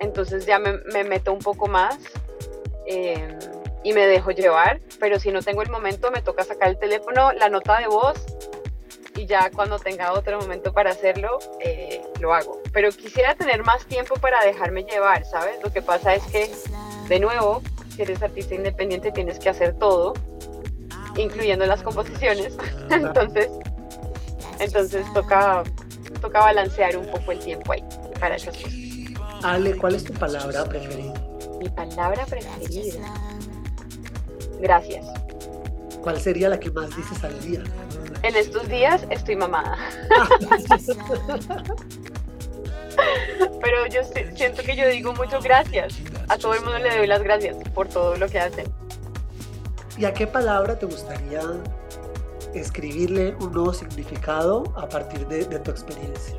entonces 0.00 0.46
ya 0.46 0.58
me, 0.58 0.78
me 0.92 1.04
meto 1.04 1.32
un 1.32 1.38
poco 1.38 1.66
más 1.66 1.98
em, 2.86 3.38
y 3.82 3.92
me 3.92 4.06
dejo 4.06 4.30
llevar, 4.30 4.80
pero 5.00 5.18
si 5.18 5.30
no 5.30 5.42
tengo 5.42 5.62
el 5.62 5.70
momento 5.70 6.10
me 6.10 6.22
toca 6.22 6.44
sacar 6.44 6.68
el 6.68 6.78
teléfono, 6.78 7.32
la 7.32 7.48
nota 7.48 7.78
de 7.80 7.86
voz 7.86 8.24
y 9.16 9.26
ya 9.26 9.50
cuando 9.50 9.78
tenga 9.78 10.12
otro 10.12 10.38
momento 10.40 10.72
para 10.72 10.90
hacerlo, 10.90 11.38
eh, 11.60 12.02
lo 12.20 12.34
hago. 12.34 12.60
Pero 12.78 12.92
quisiera 12.92 13.34
tener 13.34 13.64
más 13.64 13.84
tiempo 13.86 14.14
para 14.20 14.40
dejarme 14.44 14.84
llevar, 14.84 15.24
¿sabes? 15.24 15.56
Lo 15.64 15.72
que 15.72 15.82
pasa 15.82 16.14
es 16.14 16.22
que, 16.26 16.48
de 17.08 17.18
nuevo, 17.18 17.60
si 17.88 18.02
eres 18.02 18.22
artista 18.22 18.54
independiente 18.54 19.10
tienes 19.10 19.40
que 19.40 19.48
hacer 19.48 19.76
todo, 19.80 20.14
incluyendo 21.16 21.66
las 21.66 21.82
composiciones. 21.82 22.56
entonces, 22.90 23.48
entonces 24.60 25.12
toca, 25.12 25.64
toca 26.20 26.38
balancear 26.38 26.96
un 26.96 27.06
poco 27.06 27.32
el 27.32 27.40
tiempo 27.40 27.72
ahí 27.72 27.82
para 28.20 28.36
esas 28.36 28.56
cosas. 28.56 28.72
Ale, 29.42 29.76
¿cuál 29.76 29.96
es 29.96 30.04
tu 30.04 30.12
palabra 30.12 30.64
preferida? 30.64 31.14
Mi 31.58 31.68
palabra 31.70 32.26
preferida. 32.26 33.12
Gracias. 34.60 35.04
¿Cuál 36.00 36.20
sería 36.20 36.48
la 36.48 36.60
que 36.60 36.70
más 36.70 36.94
dices 36.94 37.24
al 37.24 37.40
día? 37.40 37.64
En 38.22 38.36
estos 38.36 38.68
días 38.68 39.04
estoy 39.10 39.34
mamada. 39.34 39.76
Pero 43.60 43.86
yo 43.86 44.02
siento 44.34 44.62
que 44.62 44.76
yo 44.76 44.88
digo 44.88 45.12
mucho 45.12 45.40
gracias. 45.40 45.98
A 46.28 46.36
todo 46.36 46.54
el 46.54 46.60
mundo 46.62 46.78
le 46.78 46.96
doy 46.96 47.06
las 47.06 47.22
gracias 47.22 47.56
por 47.74 47.88
todo 47.88 48.16
lo 48.16 48.28
que 48.28 48.38
hacen. 48.38 48.72
¿Y 49.96 50.04
a 50.04 50.12
qué 50.12 50.26
palabra 50.26 50.78
te 50.78 50.86
gustaría 50.86 51.40
escribirle 52.54 53.34
un 53.40 53.52
nuevo 53.52 53.72
significado 53.72 54.62
a 54.76 54.88
partir 54.88 55.26
de, 55.26 55.44
tu 55.58 55.70
experiencia? 55.70 56.36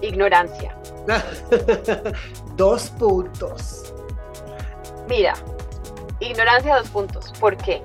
Ignorancia. 0.00 0.76
dos 2.56 2.90
puntos. 2.90 3.92
Mira, 5.08 5.34
ignorancia 6.20 6.76
dos 6.76 6.88
puntos. 6.90 7.32
¿Por 7.40 7.56
qué? 7.56 7.82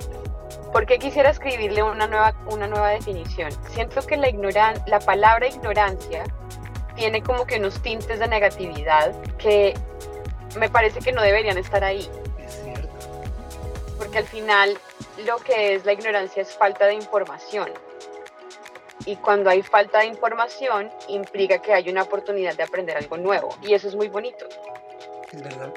Porque 0.72 0.98
quisiera 0.98 1.30
escribirle 1.30 1.82
una 1.82 2.06
nueva, 2.06 2.34
una 2.46 2.68
nueva 2.68 2.90
definición. 2.90 3.50
Siento 3.70 4.02
que 4.02 4.16
la, 4.16 4.28
ignoran 4.28 4.80
la 4.86 5.00
palabra 5.00 5.48
ignorancia 5.48 6.24
tiene 6.98 7.22
como 7.22 7.46
que 7.46 7.58
unos 7.58 7.80
tintes 7.80 8.18
de 8.18 8.26
negatividad 8.26 9.14
que 9.38 9.74
me 10.58 10.68
parece 10.68 10.98
que 10.98 11.12
no 11.12 11.22
deberían 11.22 11.56
estar 11.56 11.84
ahí. 11.84 12.10
Es 12.44 12.60
cierto. 12.64 12.88
Porque 13.96 14.18
al 14.18 14.26
final 14.26 14.76
lo 15.24 15.38
que 15.38 15.74
es 15.74 15.84
la 15.84 15.92
ignorancia 15.92 16.42
es 16.42 16.54
falta 16.54 16.86
de 16.86 16.94
información. 16.94 17.70
Y 19.06 19.14
cuando 19.16 19.48
hay 19.48 19.62
falta 19.62 20.00
de 20.00 20.06
información 20.06 20.90
implica 21.08 21.62
que 21.62 21.72
hay 21.72 21.88
una 21.88 22.02
oportunidad 22.02 22.56
de 22.56 22.64
aprender 22.64 22.96
algo 22.96 23.16
nuevo. 23.16 23.56
Y 23.62 23.74
eso 23.74 23.86
es 23.86 23.94
muy 23.94 24.08
bonito. 24.08 24.46
Es 25.32 25.42
verdad. 25.42 25.72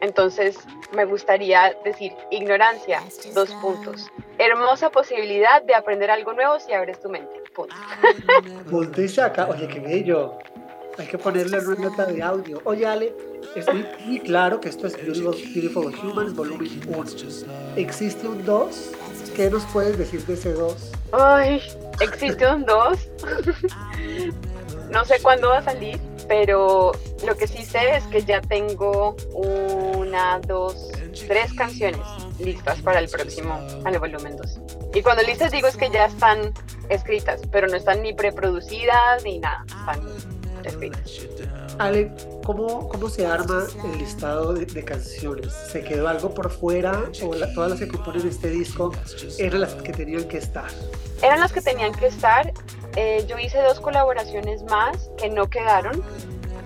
Entonces, 0.00 0.56
me 0.92 1.04
gustaría 1.04 1.76
decir 1.84 2.14
ignorancia, 2.30 3.02
dos 3.34 3.50
puntos. 3.54 4.10
Hermosa 4.38 4.90
posibilidad 4.90 5.62
de 5.62 5.74
aprender 5.74 6.10
algo 6.10 6.32
nuevo 6.32 6.58
si 6.58 6.72
abres 6.72 7.00
tu 7.00 7.10
mente. 7.10 7.45
Punto. 7.56 7.74
Punto 8.70 9.02
y 9.02 9.08
saca. 9.08 9.48
Oye, 9.48 9.66
qué 9.66 9.80
bello. 9.80 10.38
Hay 10.98 11.06
que 11.06 11.16
ponerle 11.16 11.58
una 11.58 11.88
nota 11.88 12.04
de 12.04 12.22
audio. 12.22 12.60
Oye, 12.64 12.86
Ale, 12.86 13.14
es 13.54 13.66
muy, 14.06 14.20
claro 14.20 14.60
que 14.60 14.68
esto 14.68 14.86
es 14.86 14.96
Beautiful, 14.96 15.94
Humans 16.02 16.34
Volumen 16.34 16.80
1. 16.86 17.04
¿Existe 17.76 18.28
un 18.28 18.44
2? 18.44 18.92
¿Qué 19.34 19.50
nos 19.50 19.64
puedes 19.66 19.96
decir 19.98 20.24
de 20.26 20.34
ese 20.34 20.52
2? 20.52 20.92
Ay, 21.12 21.62
existe 22.00 22.46
un 22.46 22.64
2. 22.64 22.98
no 24.90 25.04
sé 25.04 25.20
cuándo 25.22 25.48
va 25.48 25.58
a 25.58 25.62
salir, 25.62 25.98
pero 26.28 26.92
lo 27.26 27.36
que 27.36 27.46
sí 27.46 27.64
sé 27.64 27.96
es 27.96 28.04
que 28.04 28.22
ya 28.22 28.40
tengo 28.40 29.16
una, 29.34 30.40
dos, 30.40 30.90
tres 31.26 31.52
canciones 31.54 32.00
listas 32.38 32.80
para 32.82 33.00
el 33.00 33.08
próximo, 33.08 33.58
para 33.82 33.98
volumen 33.98 34.36
2. 34.36 34.60
Y 34.94 35.02
cuando 35.02 35.22
listas 35.22 35.52
digo 35.52 35.68
es 35.68 35.76
que 35.76 35.90
ya 35.90 36.06
están 36.06 36.52
escritas, 36.88 37.40
pero 37.50 37.66
no 37.66 37.76
están 37.76 38.02
ni 38.02 38.12
preproducidas 38.14 39.24
ni 39.24 39.38
nada, 39.38 39.64
están 39.66 40.00
escritas. 40.64 41.26
Ale, 41.78 42.10
¿cómo, 42.44 42.88
¿cómo 42.88 43.08
se 43.10 43.26
arma 43.26 43.66
el 43.84 43.98
listado 43.98 44.54
de, 44.54 44.84
canciones? 44.84 45.52
¿Se 45.52 45.82
quedó 45.82 46.08
algo 46.08 46.32
por 46.32 46.50
fuera 46.50 47.04
o 47.22 47.30
todas 47.54 47.70
las 47.70 47.80
que 47.80 47.88
componen 47.88 48.26
este 48.26 48.48
disco 48.48 48.92
eran 49.38 49.60
las 49.60 49.74
que 49.74 49.92
tenían 49.92 50.24
que 50.24 50.38
estar? 50.38 50.70
Eran 51.22 51.40
las 51.40 51.52
que 51.52 51.60
tenían 51.60 51.92
que 51.92 52.06
estar. 52.06 52.52
Eh, 52.96 53.26
yo 53.28 53.38
hice 53.38 53.60
dos 53.60 53.80
colaboraciones 53.80 54.62
más 54.62 55.10
que 55.18 55.28
no 55.28 55.50
quedaron 55.50 56.02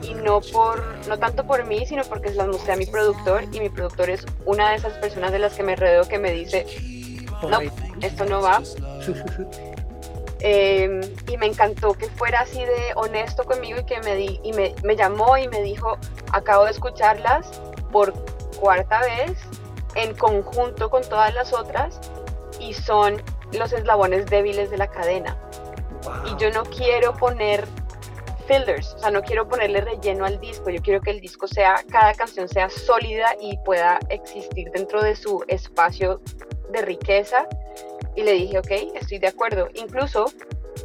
y 0.02 0.14
no 0.14 0.40
por 0.40 0.83
no 1.09 1.18
tanto 1.18 1.46
por 1.46 1.66
mí 1.66 1.85
sino 1.87 2.04
porque 2.04 2.30
las 2.30 2.46
mostré 2.46 2.72
a 2.72 2.76
mi 2.76 2.87
productor 2.87 3.44
y 3.52 3.61
mi 3.61 3.68
productor 3.68 4.11
es 4.11 4.24
una 4.46 4.70
de 4.70 4.76
esas 4.76 4.94
personas 4.94 5.33
de 5.33 5.40
las 5.40 5.54
que 5.54 5.62
me 5.62 5.76
rodeo 5.76 6.04
que 6.09 6.18
me 6.18 6.33
dice 6.33 6.66
no 7.42 7.61
esto 8.00 8.24
no 8.24 8.40
va. 8.40 8.62
Em, 10.42 11.02
y 11.28 11.36
me 11.36 11.44
encantó 11.44 11.92
que 11.92 12.06
fuera 12.08 12.40
así 12.40 12.64
de 12.64 12.92
honesto 12.96 13.44
conmigo 13.44 13.78
y 13.78 13.84
que 13.84 14.00
me, 14.00 14.14
di, 14.14 14.40
y 14.42 14.54
me, 14.54 14.74
me 14.82 14.96
llamó 14.96 15.36
y 15.36 15.46
me 15.48 15.60
dijo 15.60 15.98
acabo 16.32 16.64
de 16.64 16.70
escucharlas 16.70 17.60
por 17.92 18.14
cuarta 18.58 19.00
vez 19.00 19.36
en 19.96 20.14
conjunto 20.14 20.88
con 20.88 21.02
todas 21.02 21.34
las 21.34 21.52
otras 21.52 22.00
y 22.58 22.72
son 22.72 23.22
los 23.52 23.74
eslabones 23.74 24.24
débiles 24.30 24.70
de 24.70 24.78
la 24.78 24.86
cadena 24.86 25.36
y 26.24 26.40
yo 26.40 26.50
no 26.50 26.62
quiero 26.64 27.14
poner 27.16 27.66
fillers, 28.46 28.94
o 28.94 28.98
sea, 28.98 29.10
no 29.10 29.22
quiero 29.22 29.46
ponerle 29.46 29.80
relleno 29.80 30.24
al 30.24 30.40
disco, 30.40 30.70
yo 30.70 30.80
quiero 30.82 31.00
que 31.00 31.10
el 31.10 31.20
disco 31.20 31.46
sea, 31.46 31.84
cada 31.90 32.14
canción 32.14 32.48
sea 32.48 32.68
sólida 32.68 33.36
y 33.40 33.56
pueda 33.58 34.00
existir 34.08 34.70
dentro 34.72 35.02
de 35.02 35.14
su 35.14 35.44
espacio 35.46 36.20
de 36.70 36.83
riqueza. 36.83 37.46
Y 38.16 38.22
le 38.22 38.33
dije, 38.33 38.59
ok, 38.59 38.70
estoy 38.94 39.18
de 39.18 39.28
acuerdo. 39.28 39.68
Incluso 39.74 40.26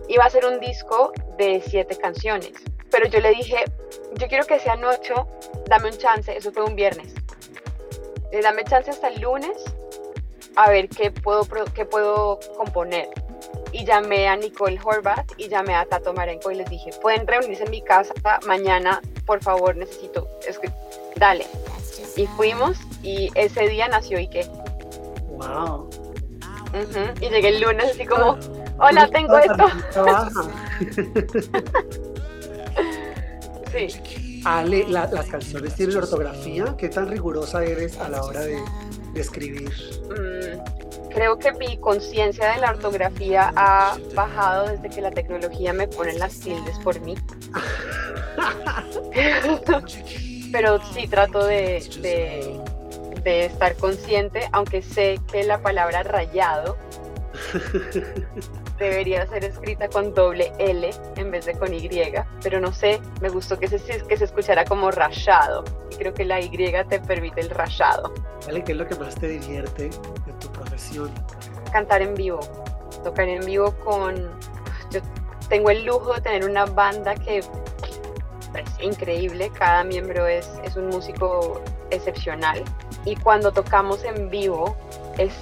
iba 0.07 0.23
a 0.23 0.29
ser 0.29 0.45
un 0.45 0.59
disco 0.59 1.11
de 1.37 1.61
siete 1.65 1.95
canciones, 1.97 2.51
pero 2.91 3.07
yo 3.07 3.19
le 3.19 3.31
dije, 3.31 3.63
yo 4.13 4.27
quiero 4.27 4.45
que 4.45 4.59
sean 4.59 4.83
ocho, 4.83 5.27
dame 5.67 5.89
un 5.89 5.97
chance, 5.97 6.35
eso 6.35 6.51
fue 6.51 6.63
un 6.63 6.75
viernes. 6.75 7.13
Le 8.31 8.41
dame 8.41 8.63
chance 8.63 8.91
hasta 8.91 9.07
el 9.07 9.21
lunes 9.21 9.57
a 10.55 10.69
ver 10.69 10.89
qué 10.89 11.11
puedo, 11.11 11.45
qué 11.73 11.85
puedo 11.85 12.39
componer 12.57 13.09
y 13.75 13.83
llamé 13.83 14.27
a 14.29 14.37
Nicole 14.37 14.79
Horvath 14.81 15.33
y 15.37 15.49
llamé 15.49 15.75
a 15.75 15.85
Tato 15.85 16.13
Marenco 16.13 16.49
y 16.49 16.55
les 16.55 16.69
dije, 16.69 16.91
pueden 17.01 17.27
reunirse 17.27 17.65
en 17.65 17.71
mi 17.71 17.81
casa 17.81 18.13
mañana, 18.47 19.01
por 19.25 19.43
favor, 19.43 19.75
necesito, 19.75 20.29
es 20.47 20.57
que, 20.59 20.71
dale. 21.17 21.45
Y 22.15 22.25
fuimos 22.27 22.77
y 23.03 23.29
ese 23.35 23.67
día 23.67 23.89
nació 23.89 24.17
Ike. 24.17 24.47
Wow. 25.37 25.89
Y 27.21 27.29
llegué 27.29 27.49
el 27.49 27.61
lunes 27.61 27.91
así 27.91 28.05
como, 28.05 28.37
hola, 28.79 29.07
tengo 29.09 29.37
esto. 29.37 29.65
sí. 33.71 34.41
Ale, 34.43 34.85
las 34.87 35.27
canciones 35.27 35.75
tienen 35.75 35.97
ortografía. 35.97 36.75
¿Qué 36.77 36.89
tan 36.89 37.09
rigurosa 37.09 37.63
eres 37.63 37.97
a 37.99 38.09
la 38.09 38.23
hora 38.23 38.41
de, 38.41 38.61
escribir? 39.15 39.71
Mm, 40.09 41.09
creo 41.09 41.39
que 41.39 41.53
mi 41.53 41.77
conciencia 41.77 42.51
de 42.53 42.59
la 42.59 42.71
ortografía 42.71 43.53
ha 43.55 43.97
bajado 44.13 44.67
desde 44.67 44.89
que 44.89 45.01
la 45.01 45.11
tecnología 45.11 45.73
me 45.73 45.87
pone 45.87 46.13
las 46.13 46.39
tildes 46.39 46.77
por 46.79 46.99
mí. 47.01 47.15
Pero 50.51 50.79
sí 50.93 51.07
trato 51.07 51.45
de, 51.45 51.83
de, 52.01 52.61
estar 53.25 53.75
consciente, 53.75 54.47
aunque 54.51 54.81
sé 54.81 55.19
que 55.31 55.43
la 55.43 55.61
palabra 55.61 56.03
rayado 56.03 56.77
debería 58.79 59.25
ser 59.27 59.43
escrita 59.43 59.87
con 59.87 60.13
doble 60.13 60.51
L 60.59 60.89
en 61.15 61.31
vez 61.31 61.45
de 61.45 61.57
con 61.57 61.73
Y, 61.73 61.89
pero 62.41 62.59
no 62.59 62.71
sé, 62.73 62.99
me 63.21 63.29
gustó 63.29 63.57
que 63.57 63.67
se, 63.67 63.79
que 64.05 64.17
se 64.17 64.25
escuchara 64.25 64.65
como 64.65 64.91
rayado 64.91 65.63
y 65.91 65.95
creo 65.95 66.13
que 66.13 66.25
la 66.25 66.39
Y 66.41 66.49
te 66.49 66.99
permite 66.99 67.41
el 67.41 67.49
rayado. 67.49 68.13
¿Vale? 68.45 68.63
¿Qué 68.63 68.73
es 68.73 68.77
lo 68.77 68.87
que 68.87 68.95
más 68.95 69.15
te 69.15 69.27
divierte 69.27 69.83
de 69.83 70.33
tu 70.39 70.51
profesión? 70.51 71.11
Cantar 71.71 72.01
en 72.01 72.13
vivo, 72.15 72.39
tocar 73.03 73.27
en 73.27 73.45
vivo 73.45 73.73
con... 73.83 74.15
Yo 74.91 75.01
tengo 75.49 75.69
el 75.69 75.85
lujo 75.85 76.13
de 76.13 76.21
tener 76.21 76.49
una 76.49 76.65
banda 76.65 77.15
que 77.15 77.39
es 77.39 77.49
increíble, 78.79 79.51
cada 79.53 79.83
miembro 79.83 80.27
es, 80.27 80.49
es 80.63 80.75
un 80.75 80.87
músico 80.87 81.61
excepcional 81.91 82.63
y 83.05 83.15
cuando 83.15 83.51
tocamos 83.51 84.03
en 84.03 84.29
vivo 84.29 84.75
es 85.17 85.33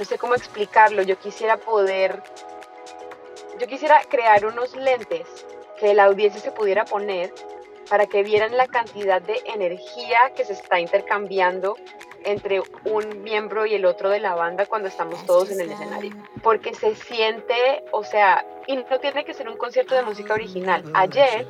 no 0.00 0.06
sé 0.06 0.16
cómo 0.16 0.34
explicarlo, 0.34 1.02
yo 1.02 1.18
quisiera 1.18 1.58
poder, 1.58 2.22
yo 3.58 3.66
quisiera 3.66 4.00
crear 4.08 4.46
unos 4.46 4.74
lentes 4.74 5.28
que 5.78 5.92
la 5.92 6.04
audiencia 6.04 6.40
se 6.40 6.50
pudiera 6.52 6.86
poner 6.86 7.34
para 7.90 8.06
que 8.06 8.22
vieran 8.22 8.56
la 8.56 8.66
cantidad 8.66 9.20
de 9.20 9.42
energía 9.44 10.18
que 10.34 10.46
se 10.46 10.54
está 10.54 10.80
intercambiando 10.80 11.76
entre 12.24 12.62
un 12.84 13.22
miembro 13.22 13.66
y 13.66 13.74
el 13.74 13.84
otro 13.84 14.08
de 14.08 14.20
la 14.20 14.34
banda 14.34 14.64
cuando 14.64 14.88
estamos 14.88 15.24
todos 15.26 15.50
en 15.50 15.60
el 15.60 15.70
escenario. 15.70 16.12
Porque 16.42 16.74
se 16.74 16.94
siente, 16.94 17.84
o 17.92 18.02
sea, 18.02 18.46
y 18.66 18.76
no 18.76 19.00
tiene 19.00 19.26
que 19.26 19.34
ser 19.34 19.50
un 19.50 19.58
concierto 19.58 19.94
de 19.94 20.02
música 20.02 20.32
original. 20.32 20.82
Ayer, 20.94 21.46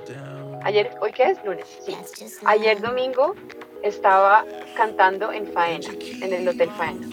ayer, 0.64 0.90
¿hoy 1.00 1.12
qué 1.12 1.24
es? 1.24 1.44
Lunes, 1.44 1.68
sí. 1.84 1.96
Ayer 2.44 2.80
domingo 2.80 3.36
estaba 3.82 4.44
cantando 4.76 5.32
en 5.32 5.46
Faena, 5.52 5.88
en 6.20 6.32
el 6.32 6.48
Hotel 6.48 6.70
Faena 6.70 7.06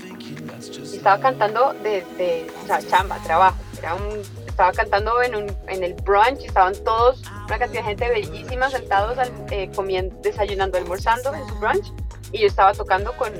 estaba 1.07 1.19
cantando 1.19 1.73
de, 1.83 2.47
o 2.63 2.67
sea, 2.67 2.79
chamba, 2.81 3.17
trabajo. 3.23 3.57
Era 3.77 3.95
un, 3.95 4.21
estaba 4.47 4.71
cantando 4.71 5.21
en, 5.21 5.35
un, 5.35 5.57
en 5.67 5.83
el 5.83 5.93
brunch, 5.93 6.43
estaban 6.43 6.73
todos, 6.83 7.21
una 7.45 7.59
cantidad 7.59 7.81
de 7.81 7.87
gente 7.89 8.09
bellísima, 8.09 8.69
sentados, 8.69 9.17
eh, 9.51 9.69
comiendo, 9.75 10.15
desayunando, 10.21 10.77
almorzando 10.77 11.33
en 11.33 11.47
su 11.47 11.55
brunch, 11.55 11.93
y 12.31 12.39
yo 12.39 12.47
estaba 12.47 12.73
tocando 12.73 13.13
con, 13.13 13.31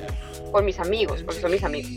con 0.52 0.64
mis 0.64 0.80
amigos, 0.80 1.24
porque 1.24 1.42
son 1.42 1.52
mis 1.52 1.64
amigos. 1.64 1.92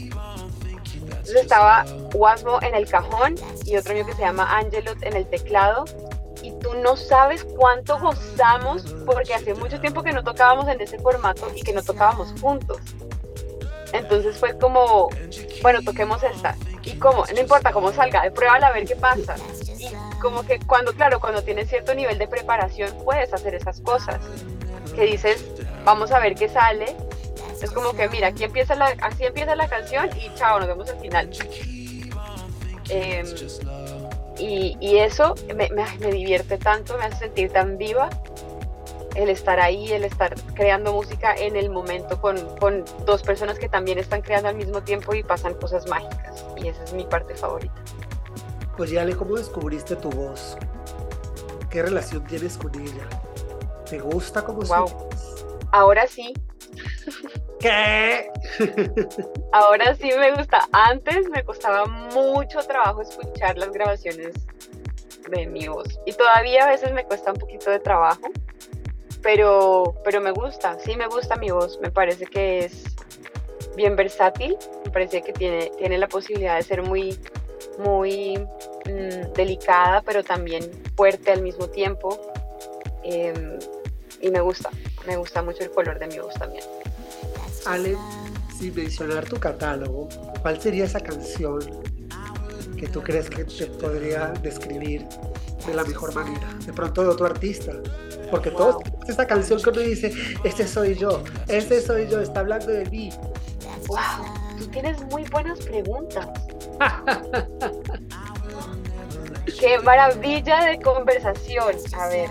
Entonces 0.95 1.43
estaba 1.43 1.85
Wasmo 2.15 2.61
en 2.63 2.75
el 2.75 2.89
cajón 2.89 3.35
y 3.65 3.77
otro 3.77 3.95
mío 3.95 4.07
que 4.07 4.15
se 4.15 4.23
llama 4.23 4.59
Angelot 4.59 5.03
en 5.03 5.17
el 5.17 5.27
teclado. 5.29 5.85
No 6.77 6.97
sabes 6.97 7.45
cuánto 7.45 7.99
gozamos 7.99 8.83
porque 9.07 9.35
hace 9.35 9.55
mucho 9.55 9.81
tiempo 9.81 10.03
que 10.03 10.13
no 10.13 10.23
tocábamos 10.23 10.69
en 10.69 10.81
ese 10.81 10.99
formato 10.99 11.51
y 11.55 11.63
que 11.63 11.73
no 11.73 11.83
tocábamos 11.83 12.35
juntos. 12.41 12.79
Entonces 13.93 14.39
fue 14.39 14.57
como, 14.57 15.09
bueno, 15.63 15.83
toquemos 15.83 16.23
esta. 16.23 16.57
Y 16.85 16.97
como, 16.97 17.25
no 17.27 17.41
importa 17.41 17.73
cómo 17.73 17.93
salga, 17.93 18.23
pruébala 18.31 18.69
a 18.69 18.73
ver 18.73 18.85
qué 18.87 18.97
pasa. 18.97 19.37
Y 19.79 19.91
como 20.21 20.45
que 20.45 20.59
cuando, 20.61 20.93
claro, 20.93 21.21
cuando 21.21 21.43
tienes 21.43 21.69
cierto 21.69 21.95
nivel 21.95 22.19
de 22.19 22.29
preparación, 22.29 22.91
puedes 23.05 23.33
hacer 23.33 23.55
esas 23.55 23.81
cosas. 23.81 24.21
Que 24.95 25.05
dices, 25.05 25.45
vamos 25.85 26.13
a 26.13 26.19
ver 26.21 26.35
qué 26.35 26.49
sale. 26.49 26.97
Es 27.61 27.71
como 27.71 27.93
que, 27.93 28.09
mira, 28.09 28.29
aquí 28.29 28.45
empieza 28.45 28.75
la, 28.75 28.95
así 29.03 29.25
empieza 29.25 29.55
la 29.55 29.69
canción 29.69 30.09
y 30.17 30.33
chao, 30.35 30.59
nos 30.59 30.69
vemos 30.69 30.89
al 30.89 30.99
final. 31.01 31.31
Em, 32.89 33.27
y, 34.41 34.77
y, 34.81 34.99
eso 34.99 35.35
me, 35.55 35.69
me, 35.71 35.85
me 35.99 36.13
divierte 36.13 36.59
tanto, 36.59 36.97
me 36.99 37.05
hace 37.05 37.19
sentir 37.19 37.53
tan 37.53 37.79
viva 37.79 38.09
el 39.15 39.29
estar 39.29 39.59
ahí, 39.61 39.93
el 39.93 40.05
estar 40.05 40.35
creando 40.55 40.93
música 40.93 41.35
en 41.35 41.57
el 41.57 41.71
momento 41.71 42.21
con, 42.21 42.37
con, 42.59 42.85
dos 43.05 43.23
personas 43.23 43.59
que 43.59 43.69
también 43.69 43.99
están 43.99 44.23
creando 44.23 44.49
al 44.49 44.57
mismo 44.57 44.83
tiempo 44.83 45.15
y 45.15 45.23
pasan 45.23 45.55
cosas 45.55 45.89
mágicas. 45.89 46.45
Y 46.57 46.69
esa 46.69 46.85
es 46.85 46.93
mi 46.93 47.05
parte 47.05 47.35
favorita. 47.35 47.75
Pues 48.77 48.91
Yale, 48.91 49.17
¿cómo 49.17 49.37
descubriste 49.37 49.97
tu 49.97 50.11
voz? 50.11 50.57
¿Qué 51.71 51.83
relación 51.83 52.25
tienes 52.25 52.57
con 52.57 52.75
ella? 52.81 53.07
¿Te 53.89 53.99
gusta 53.99 54.45
cómo 54.45 54.61
wow. 54.63 55.09
Ahora 55.73 56.07
sí. 56.07 56.33
¿Qué? 57.61 58.31
Ahora 59.53 59.95
sí 59.95 60.11
me 60.19 60.33
gusta. 60.33 60.69
Antes 60.73 61.29
me 61.29 61.45
costaba 61.45 61.85
mucho 61.87 62.61
trabajo 62.61 63.03
escuchar 63.03 63.59
las 63.59 63.71
grabaciones 63.71 64.33
de 65.29 65.47
mi 65.47 65.69
voz. 65.69 66.01
Y 66.07 66.13
todavía 66.13 66.65
a 66.65 66.71
veces 66.71 66.93
me 66.93 67.05
cuesta 67.05 67.33
un 67.33 67.39
poquito 67.39 67.71
de 67.71 67.79
trabajo 67.79 68.31
pero, 69.23 69.95
pero 70.05 70.21
me 70.21 70.31
gusta, 70.31 70.79
sí 70.81 70.97
me 70.97 71.07
gusta 71.07 71.37
mi 71.37 71.51
voz, 71.51 71.79
me 71.81 71.91
parece 71.91 72.27
que 72.27 72.61
es 72.61 72.85
bien 73.77 73.97
versátil, 73.97 74.57
me 74.85 74.91
parece 74.91 75.23
que 75.23 75.33
tiene, 75.33 75.71
tiene 75.79 75.99
la 75.99 76.09
posibilidad 76.09 76.57
de 76.57 76.63
ser 76.63 76.83
muy, 76.83 77.19
muy 77.79 78.39
mm, 78.39 79.33
delicada, 79.35 80.03
pero 80.03 80.25
también 80.25 80.71
fuerte 80.97 81.31
al 81.31 81.43
mismo 81.43 81.69
tiempo. 81.69 82.19
Em, 83.03 83.59
y 84.21 84.31
me 84.31 84.41
gusta, 84.41 84.71
me 85.07 85.17
gusta 85.17 85.43
mucho 85.43 85.63
el 85.63 85.71
color 85.71 85.99
de 85.99 86.07
mi 86.07 86.19
voz 86.19 86.35
también. 86.35 86.65
Ale, 87.67 87.97
sin 88.59 88.75
mencionar 88.75 89.25
tu 89.25 89.37
catálogo, 89.37 90.09
¿cuál 90.43 90.61
sería 90.61 90.85
esa 90.85 91.01
canción 91.01 91.61
que 92.79 92.89
tú 92.89 93.03
crees 93.03 93.29
que 93.29 93.45
te 93.45 93.67
podría 93.67 94.29
describir 94.43 95.07
de 95.67 95.75
la 95.75 95.85
mejor 95.85 96.15
manera? 96.15 96.55
De 96.65 96.73
pronto 96.73 97.03
de 97.03 97.09
otro 97.09 97.27
artista, 97.27 97.73
porque 98.31 98.51
todo 98.51 98.81
esta 99.09 99.27
canción 99.27 99.61
que 99.63 99.71
uno 99.71 99.81
dice, 99.81 100.13
este 100.45 100.67
soy 100.67 100.95
yo, 100.95 101.23
este 101.49 101.81
soy 101.81 102.09
yo, 102.09 102.21
está 102.21 102.41
hablando 102.41 102.69
de 102.69 102.87
mí. 102.87 103.11
Wow, 103.87 103.99
tú 104.59 104.67
tienes 104.69 105.03
muy 105.07 105.25
buenas 105.25 105.59
preguntas. 105.61 106.29
Qué 109.59 109.79
maravilla 109.81 110.65
de 110.65 110.81
conversación. 110.81 111.75
A 111.95 112.09
ver, 112.09 112.31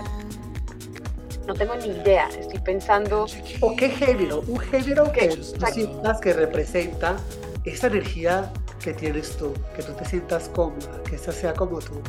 no 1.50 1.56
tengo 1.56 1.74
ni 1.74 1.88
idea, 1.88 2.28
estoy 2.28 2.60
pensando. 2.60 3.26
¿O 3.60 3.74
qué 3.74 3.90
género? 3.90 4.44
Un 4.46 4.60
género 4.60 5.10
que 5.10 5.26
tú 5.36 5.66
sientas 5.66 6.20
que 6.20 6.32
representa 6.32 7.16
esa 7.64 7.88
energía 7.88 8.52
que 8.80 8.92
tienes 8.92 9.36
tú, 9.36 9.52
que 9.74 9.82
tú 9.82 9.92
te 9.94 10.04
sientas 10.04 10.48
cómoda, 10.48 11.02
que 11.02 11.16
esa 11.16 11.32
sea 11.32 11.52
como 11.52 11.80
tu, 11.80 12.00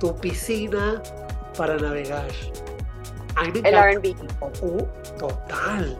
tu 0.00 0.16
piscina 0.16 1.00
para 1.56 1.76
navegar 1.76 2.26
el 3.44 3.96
RB. 3.96 4.16
Total. 5.18 5.96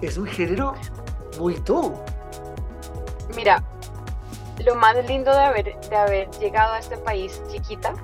Es 0.00 0.16
un 0.16 0.26
género 0.26 0.72
muy 1.38 1.60
tú. 1.60 1.92
Mira, 3.36 3.62
lo 4.64 4.74
más 4.74 4.96
lindo 5.06 5.30
de 5.30 5.40
haber, 5.40 5.80
de 5.80 5.96
haber 5.96 6.30
llegado 6.40 6.72
a 6.72 6.78
este 6.78 6.96
país 6.96 7.42
chiquita, 7.50 7.94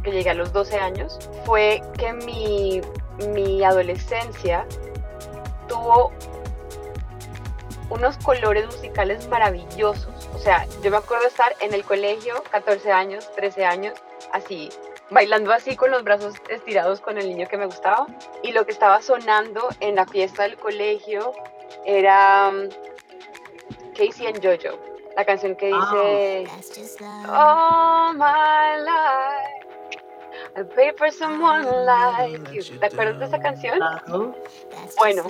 porque 0.00 0.16
llegué 0.16 0.30
a 0.30 0.34
los 0.34 0.50
12 0.52 0.78
años, 0.78 1.18
fue 1.44 1.82
que 1.98 2.12
mi, 2.14 2.80
mi 3.34 3.62
adolescencia 3.62 4.66
tuvo 5.68 6.10
unos 7.90 8.16
colores 8.18 8.64
musicales 8.64 9.28
maravillosos. 9.28 10.28
O 10.34 10.38
sea, 10.38 10.66
yo 10.82 10.90
me 10.90 10.96
acuerdo 10.96 11.26
estar 11.26 11.54
en 11.60 11.74
el 11.74 11.84
colegio, 11.84 12.42
14 12.50 12.90
años, 12.90 13.30
13 13.36 13.64
años, 13.66 13.94
así, 14.32 14.70
bailando 15.10 15.52
así 15.52 15.76
con 15.76 15.90
los 15.90 16.02
brazos 16.02 16.34
estirados 16.48 17.00
con 17.00 17.18
el 17.18 17.28
niño 17.28 17.46
que 17.46 17.58
me 17.58 17.66
gustaba. 17.66 18.06
Y 18.42 18.52
lo 18.52 18.64
que 18.64 18.72
estaba 18.72 19.02
sonando 19.02 19.68
en 19.80 19.96
la 19.96 20.06
fiesta 20.06 20.44
del 20.44 20.56
colegio 20.56 21.32
era 21.84 22.48
um, 22.48 22.70
Casey 23.94 24.26
and 24.28 24.42
Jojo, 24.42 24.78
la 25.14 25.26
canción 25.26 25.56
que 25.56 25.66
dice 25.66 26.44
Oh 27.28 28.12
my 28.14 28.82
life, 28.82 29.49
I 30.60 30.62
pay 30.64 30.92
for 30.96 31.10
someone 31.10 31.64
like 31.86 32.52
you. 32.52 32.62
¿Te 32.78 32.86
acuerdas 32.86 33.18
de 33.18 33.24
esa 33.26 33.40
canción? 33.40 33.80
Bueno, 34.98 35.22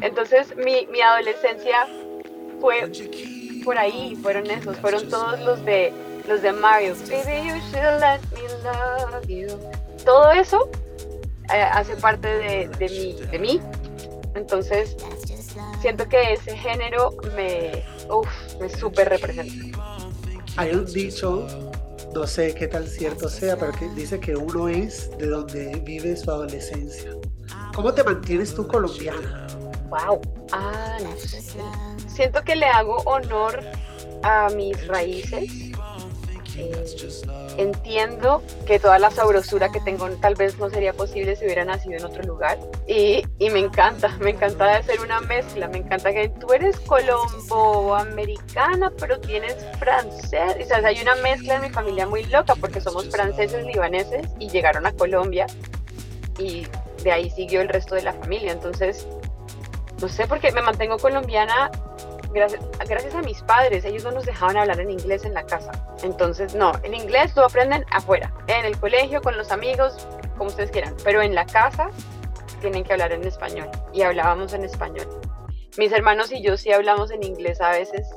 entonces 0.00 0.56
mi, 0.56 0.86
mi 0.86 1.02
adolescencia 1.02 1.86
fue 2.58 2.90
por 3.64 3.76
ahí, 3.76 4.16
fueron 4.22 4.50
esos, 4.50 4.78
fueron 4.78 5.06
todos 5.10 5.38
los 5.40 5.62
de 5.66 5.92
los 6.26 6.40
de 6.42 6.52
Mario, 6.52 6.94
Baby, 7.08 7.48
you 7.48 7.56
should 7.70 8.00
let 8.00 8.20
me 8.32 8.42
love 8.64 9.26
you. 9.28 9.58
Todo 10.04 10.30
eso 10.30 10.70
eh, 11.52 11.62
hace 11.62 11.96
parte 11.96 12.28
de, 12.28 12.68
de 13.30 13.38
mí. 13.38 13.60
Entonces, 14.34 14.96
siento 15.80 16.08
que 16.08 16.34
ese 16.34 16.56
género 16.56 17.14
me, 17.34 17.84
uf, 18.10 18.28
me 18.60 18.68
súper 18.68 19.08
representa. 19.10 19.80
Hay 20.56 20.72
un 20.72 20.86
dicho, 20.86 21.46
no 22.18 22.26
sé 22.26 22.52
qué 22.52 22.66
tan 22.66 22.84
cierto 22.84 23.28
sea, 23.28 23.56
pero 23.56 23.70
que 23.72 23.88
dice 23.90 24.18
que 24.18 24.34
uno 24.34 24.68
es 24.68 25.08
de 25.18 25.28
donde 25.28 25.80
vive 25.84 26.16
su 26.16 26.28
adolescencia. 26.28 27.12
¿Cómo 27.72 27.94
te 27.94 28.02
mantienes 28.02 28.52
tú 28.56 28.66
colombiana? 28.66 29.46
Wow. 29.88 30.20
Ah, 30.50 30.98
no 31.00 31.16
sé. 31.16 31.40
Siento 32.08 32.42
que 32.42 32.56
le 32.56 32.66
hago 32.66 32.96
honor 33.04 33.60
a 34.24 34.48
mis 34.50 34.84
raíces 34.88 35.70
entiendo 37.58 38.42
que 38.66 38.78
toda 38.78 38.98
la 38.98 39.10
sabrosura 39.10 39.70
que 39.70 39.80
tengo 39.80 40.08
tal 40.20 40.36
vez 40.36 40.58
no 40.58 40.68
sería 40.70 40.92
posible 40.92 41.34
si 41.36 41.44
hubiera 41.44 41.64
nacido 41.64 41.96
en 41.96 42.04
otro 42.04 42.22
lugar. 42.22 42.56
Y, 42.86 43.24
y 43.38 43.50
me 43.50 43.58
encanta, 43.58 44.16
me 44.20 44.30
encanta 44.30 44.76
hacer 44.76 45.00
una 45.00 45.20
mezcla. 45.20 45.66
Me 45.68 45.78
encanta 45.78 46.12
que 46.12 46.28
tú 46.28 46.52
eres 46.52 46.78
colombo-americana, 46.80 48.92
pero 48.98 49.18
tienes 49.20 49.56
francés. 49.78 50.56
O 50.62 50.66
sea, 50.66 50.78
hay 50.78 51.00
una 51.00 51.14
mezcla 51.16 51.56
en 51.56 51.62
mi 51.62 51.70
familia 51.70 52.06
muy 52.06 52.24
loca 52.26 52.54
porque 52.54 52.80
somos 52.80 53.10
franceses, 53.10 53.66
libaneses 53.66 54.28
y 54.38 54.48
llegaron 54.48 54.86
a 54.86 54.92
Colombia. 54.92 55.48
Y 56.38 56.64
de 57.02 57.12
ahí 57.12 57.28
siguió 57.30 57.60
el 57.60 57.68
resto 57.68 57.96
de 57.96 58.02
la 58.02 58.12
familia. 58.12 58.52
Entonces, 58.52 59.08
no 60.00 60.08
sé 60.08 60.28
por 60.28 60.38
qué 60.38 60.52
me 60.52 60.62
mantengo 60.62 60.96
colombiana 60.98 61.72
gracias, 62.32 62.62
gracias 62.88 63.14
a 63.14 63.22
mis 63.22 63.42
padres, 63.42 63.84
ellos 63.84 64.04
no 64.04 64.12
nos 64.12 64.26
dejaban 64.26 64.56
hablar 64.56 64.80
en 64.80 64.90
inglés 64.90 65.24
en 65.24 65.34
la 65.34 65.44
casa. 65.44 65.72
Entonces, 66.02 66.54
no, 66.54 66.72
en 66.82 66.94
inglés 66.94 67.34
lo 67.36 67.44
aprenden 67.44 67.84
afuera, 67.90 68.32
en 68.46 68.64
el 68.64 68.78
colegio, 68.78 69.20
con 69.20 69.36
los 69.36 69.50
amigos, 69.50 70.06
como 70.36 70.50
ustedes 70.50 70.70
quieran, 70.70 70.94
pero 71.04 71.22
en 71.22 71.34
la 71.34 71.46
casa 71.46 71.90
tienen 72.60 72.84
que 72.84 72.92
hablar 72.92 73.12
en 73.12 73.24
español 73.24 73.68
y 73.92 74.02
hablábamos 74.02 74.52
en 74.52 74.64
español. 74.64 75.06
Mis 75.76 75.92
hermanos 75.92 76.32
y 76.32 76.42
yo 76.42 76.56
sí 76.56 76.72
hablamos 76.72 77.10
en 77.10 77.22
inglés 77.22 77.60
a 77.60 77.70
veces, 77.70 78.08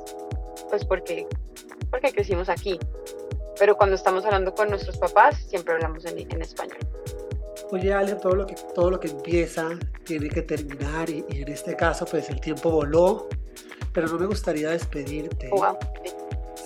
pues 0.68 0.84
porque, 0.84 1.26
porque 1.90 2.12
crecimos 2.12 2.48
aquí, 2.48 2.78
pero 3.58 3.76
cuando 3.76 3.94
estamos 3.96 4.24
hablando 4.24 4.52
con 4.52 4.68
nuestros 4.68 4.98
papás 4.98 5.36
siempre 5.36 5.74
hablamos 5.74 6.04
en, 6.04 6.18
en 6.18 6.42
español. 6.42 6.78
Oye, 7.70 7.92
Ale, 7.92 8.16
todo 8.16 8.34
lo, 8.34 8.46
que, 8.46 8.54
todo 8.74 8.90
lo 8.90 9.00
que 9.00 9.08
empieza 9.08 9.68
tiene 10.04 10.28
que 10.28 10.42
terminar 10.42 11.08
y, 11.08 11.24
y 11.30 11.42
en 11.42 11.48
este 11.48 11.74
caso, 11.74 12.04
pues 12.04 12.28
el 12.28 12.38
tiempo 12.38 12.70
voló 12.70 13.28
pero 13.92 14.08
no 14.08 14.18
me 14.18 14.26
gustaría 14.26 14.70
despedirte 14.70 15.50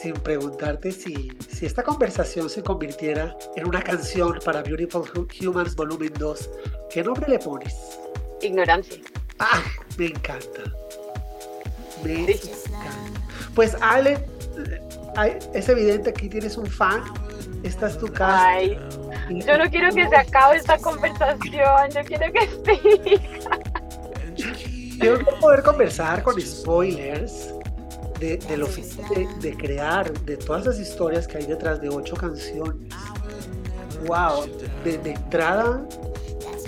sin 0.00 0.14
preguntarte 0.14 0.92
si, 0.92 1.36
si 1.48 1.66
esta 1.66 1.82
conversación 1.82 2.48
se 2.50 2.62
convirtiera 2.62 3.36
en 3.56 3.66
una 3.66 3.82
canción 3.82 4.38
para 4.44 4.62
Beautiful 4.62 5.04
Humans 5.40 5.74
Volumen 5.74 6.12
2. 6.18 6.50
¿Qué 6.90 7.02
nombre 7.02 7.28
le 7.28 7.38
pones? 7.38 7.98
Ignorancia. 8.42 8.98
Ah, 9.38 9.62
me 9.96 10.06
encanta. 10.06 10.62
Me 12.04 12.20
encanta. 12.20 12.50
Pues 13.54 13.74
Ale, 13.80 14.24
es 15.54 15.68
evidente 15.68 16.12
que 16.12 16.28
tienes 16.28 16.56
un 16.56 16.66
fan. 16.66 17.02
Esta 17.62 17.88
es 17.88 17.98
tu 17.98 18.06
casa. 18.06 18.48
Ay, 18.48 18.78
yo 19.30 19.58
no 19.58 19.68
quiero 19.70 19.92
que 19.94 20.08
se 20.08 20.16
acabe 20.16 20.58
esta 20.58 20.78
conversación. 20.78 21.90
Yo 21.90 22.02
quiero 22.04 22.32
que 22.32 22.48
siga. 22.64 23.56
Quiero 24.98 25.18
poder 25.40 25.62
conversar 25.62 26.22
con 26.22 26.40
spoilers 26.40 27.50
de, 28.18 28.38
del 28.38 28.62
oficio 28.62 29.04
de, 29.14 29.28
de, 29.40 29.56
crear, 29.56 30.12
de 30.20 30.37
todas 30.37 30.66
las 30.66 30.78
historias 30.78 31.26
que 31.26 31.38
hay 31.38 31.46
detrás 31.46 31.80
de 31.80 31.88
ocho 31.88 32.16
canciones. 32.16 32.92
¡Wow! 34.06 34.46
De, 34.85 34.98
de 34.98 35.12
entrada, 35.12 35.87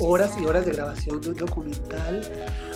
horas 0.01 0.33
y 0.41 0.45
horas 0.45 0.67
de 0.67 0.73
grabación 0.73 1.21
de 1.21 1.31
un 1.31 1.37
documental, 1.37 2.23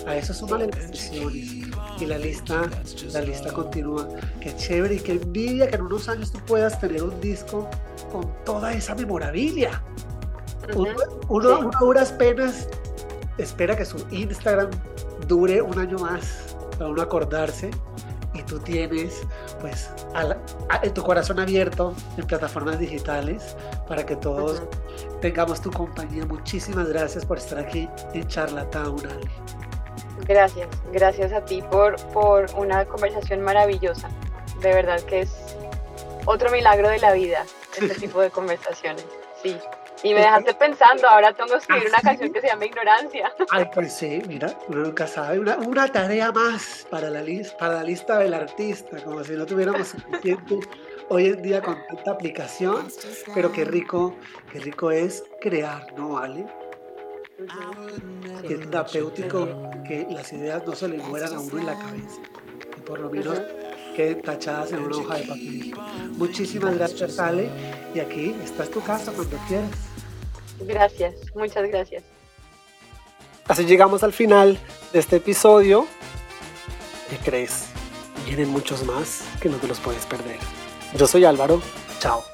a 0.07 0.15
eso 0.15 0.33
suman 0.33 0.69
las 0.69 0.87
sesiones 0.87 1.63
y 1.99 2.05
la 2.05 2.17
lista, 2.17 2.69
la 3.11 3.21
lista 3.21 3.53
continúa. 3.53 4.07
Qué 4.41 4.55
chévere 4.55 4.95
y 4.95 4.99
qué 4.99 5.13
envidia 5.13 5.69
que 5.69 5.75
en 5.75 5.83
unos 5.83 6.09
años 6.09 6.31
tú 6.31 6.39
puedas 6.39 6.79
tener 6.79 7.03
un 7.03 7.19
disco 7.21 7.69
con 8.11 8.29
toda 8.43 8.73
esa 8.73 8.95
memorabilia. 8.95 9.81
Uno, 10.75 10.95
uno, 11.29 11.69
a 11.73 11.79
duras 11.79 12.11
penas 12.13 12.67
espera 13.37 13.75
que 13.75 13.85
su 13.85 13.97
Instagram 14.11 14.69
dure 15.27 15.61
un 15.61 15.77
año 15.79 15.97
más 15.97 16.55
para 16.77 16.89
uno 16.89 17.01
acordarse 17.01 17.71
y 18.33 18.41
tú 18.43 18.59
tienes 18.59 19.21
pues 19.61 19.91
en 20.81 20.93
tu 20.93 21.03
corazón 21.03 21.39
abierto 21.39 21.93
en 22.17 22.25
plataformas 22.25 22.79
digitales 22.79 23.55
para 23.87 24.05
que 24.05 24.15
todos 24.15 24.63
tengamos 25.21 25.61
tu 25.61 25.71
compañía. 25.71 26.25
Muchísimas 26.25 26.89
gracias 26.89 27.25
por 27.25 27.37
estar 27.37 27.59
aquí 27.59 27.87
en 28.13 28.27
Charlatown. 28.27 29.01
Gracias, 30.27 30.67
gracias 30.91 31.33
a 31.33 31.43
ti 31.45 31.61
por, 31.69 31.95
por 32.07 32.47
una 32.55 32.85
conversación 32.85 33.41
maravillosa. 33.41 34.09
De 34.61 34.73
verdad 34.73 34.99
que 35.01 35.21
es 35.21 35.31
otro 36.25 36.49
milagro 36.51 36.89
de 36.89 36.99
la 36.99 37.13
vida, 37.13 37.45
este 37.77 37.95
tipo 37.99 38.21
de 38.21 38.29
conversaciones. 38.29 39.05
Sí. 39.41 39.57
Y 40.03 40.13
me 40.13 40.19
dejaste 40.19 40.53
pensando, 40.55 41.07
ahora 41.07 41.33
tengo 41.33 41.51
que 41.51 41.57
escribir 41.57 41.87
una 41.87 42.01
canción 42.01 42.33
que 42.33 42.41
se 42.41 42.47
llama 42.47 42.65
Ignorancia. 42.65 43.33
Ay, 43.49 43.69
pues 43.73 43.93
sí, 43.93 44.21
mira, 44.27 44.53
uno 44.67 44.83
nunca 44.83 45.07
sabe. 45.07 45.39
Una, 45.39 45.57
una 45.57 45.87
tarea 45.87 46.31
más 46.31 46.85
para 46.89 47.09
la, 47.09 47.21
lista, 47.21 47.57
para 47.57 47.75
la 47.75 47.83
lista 47.83 48.19
del 48.19 48.33
artista, 48.33 49.01
como 49.01 49.23
si 49.23 49.33
no 49.33 49.45
tuviéramos 49.45 49.87
suficiente 49.87 50.59
hoy 51.09 51.27
en 51.27 51.41
día 51.41 51.61
con 51.61 51.77
tanta 51.87 52.11
aplicación. 52.11 52.87
Pero 53.33 53.51
qué 53.53 53.63
rico, 53.63 54.17
qué 54.51 54.59
rico 54.59 54.91
es 54.91 55.23
crear, 55.39 55.93
¿no, 55.97 56.09
vale? 56.09 56.45
es 58.43 58.59
terapéutico 58.69 59.47
que 59.87 60.07
las 60.09 60.31
ideas 60.33 60.65
no 60.65 60.75
se 60.75 60.87
le 60.87 60.97
mueran 60.97 61.33
a 61.33 61.39
uno 61.39 61.59
en 61.59 61.65
la 61.65 61.77
cabeza, 61.77 62.21
y 62.77 62.81
por 62.81 62.99
lo 62.99 63.09
menos 63.09 63.41
queden 63.95 64.21
tachadas 64.21 64.71
en 64.71 64.79
una 64.79 64.97
hoja 64.97 65.15
de 65.15 65.23
papel. 65.23 65.73
Muchísimas 66.11 66.75
gracias, 66.75 67.19
Ale, 67.19 67.49
y 67.93 67.99
aquí 67.99 68.35
está 68.43 68.65
tu 68.65 68.81
casa 68.81 69.11
cuando 69.11 69.37
quieras. 69.47 69.92
Gracias, 70.59 71.15
muchas 71.35 71.67
gracias. 71.67 72.03
Así 73.47 73.65
llegamos 73.65 74.03
al 74.03 74.13
final 74.13 74.57
de 74.93 74.99
este 74.99 75.17
episodio. 75.17 75.85
¿Qué 77.09 77.17
crees? 77.17 77.65
Vienen 78.25 78.49
muchos 78.49 78.83
más 78.85 79.23
que 79.41 79.49
no 79.49 79.57
te 79.57 79.67
los 79.67 79.79
puedes 79.79 80.05
perder. 80.05 80.37
Yo 80.97 81.07
soy 81.07 81.25
Álvaro. 81.25 81.61
Chao. 81.99 82.32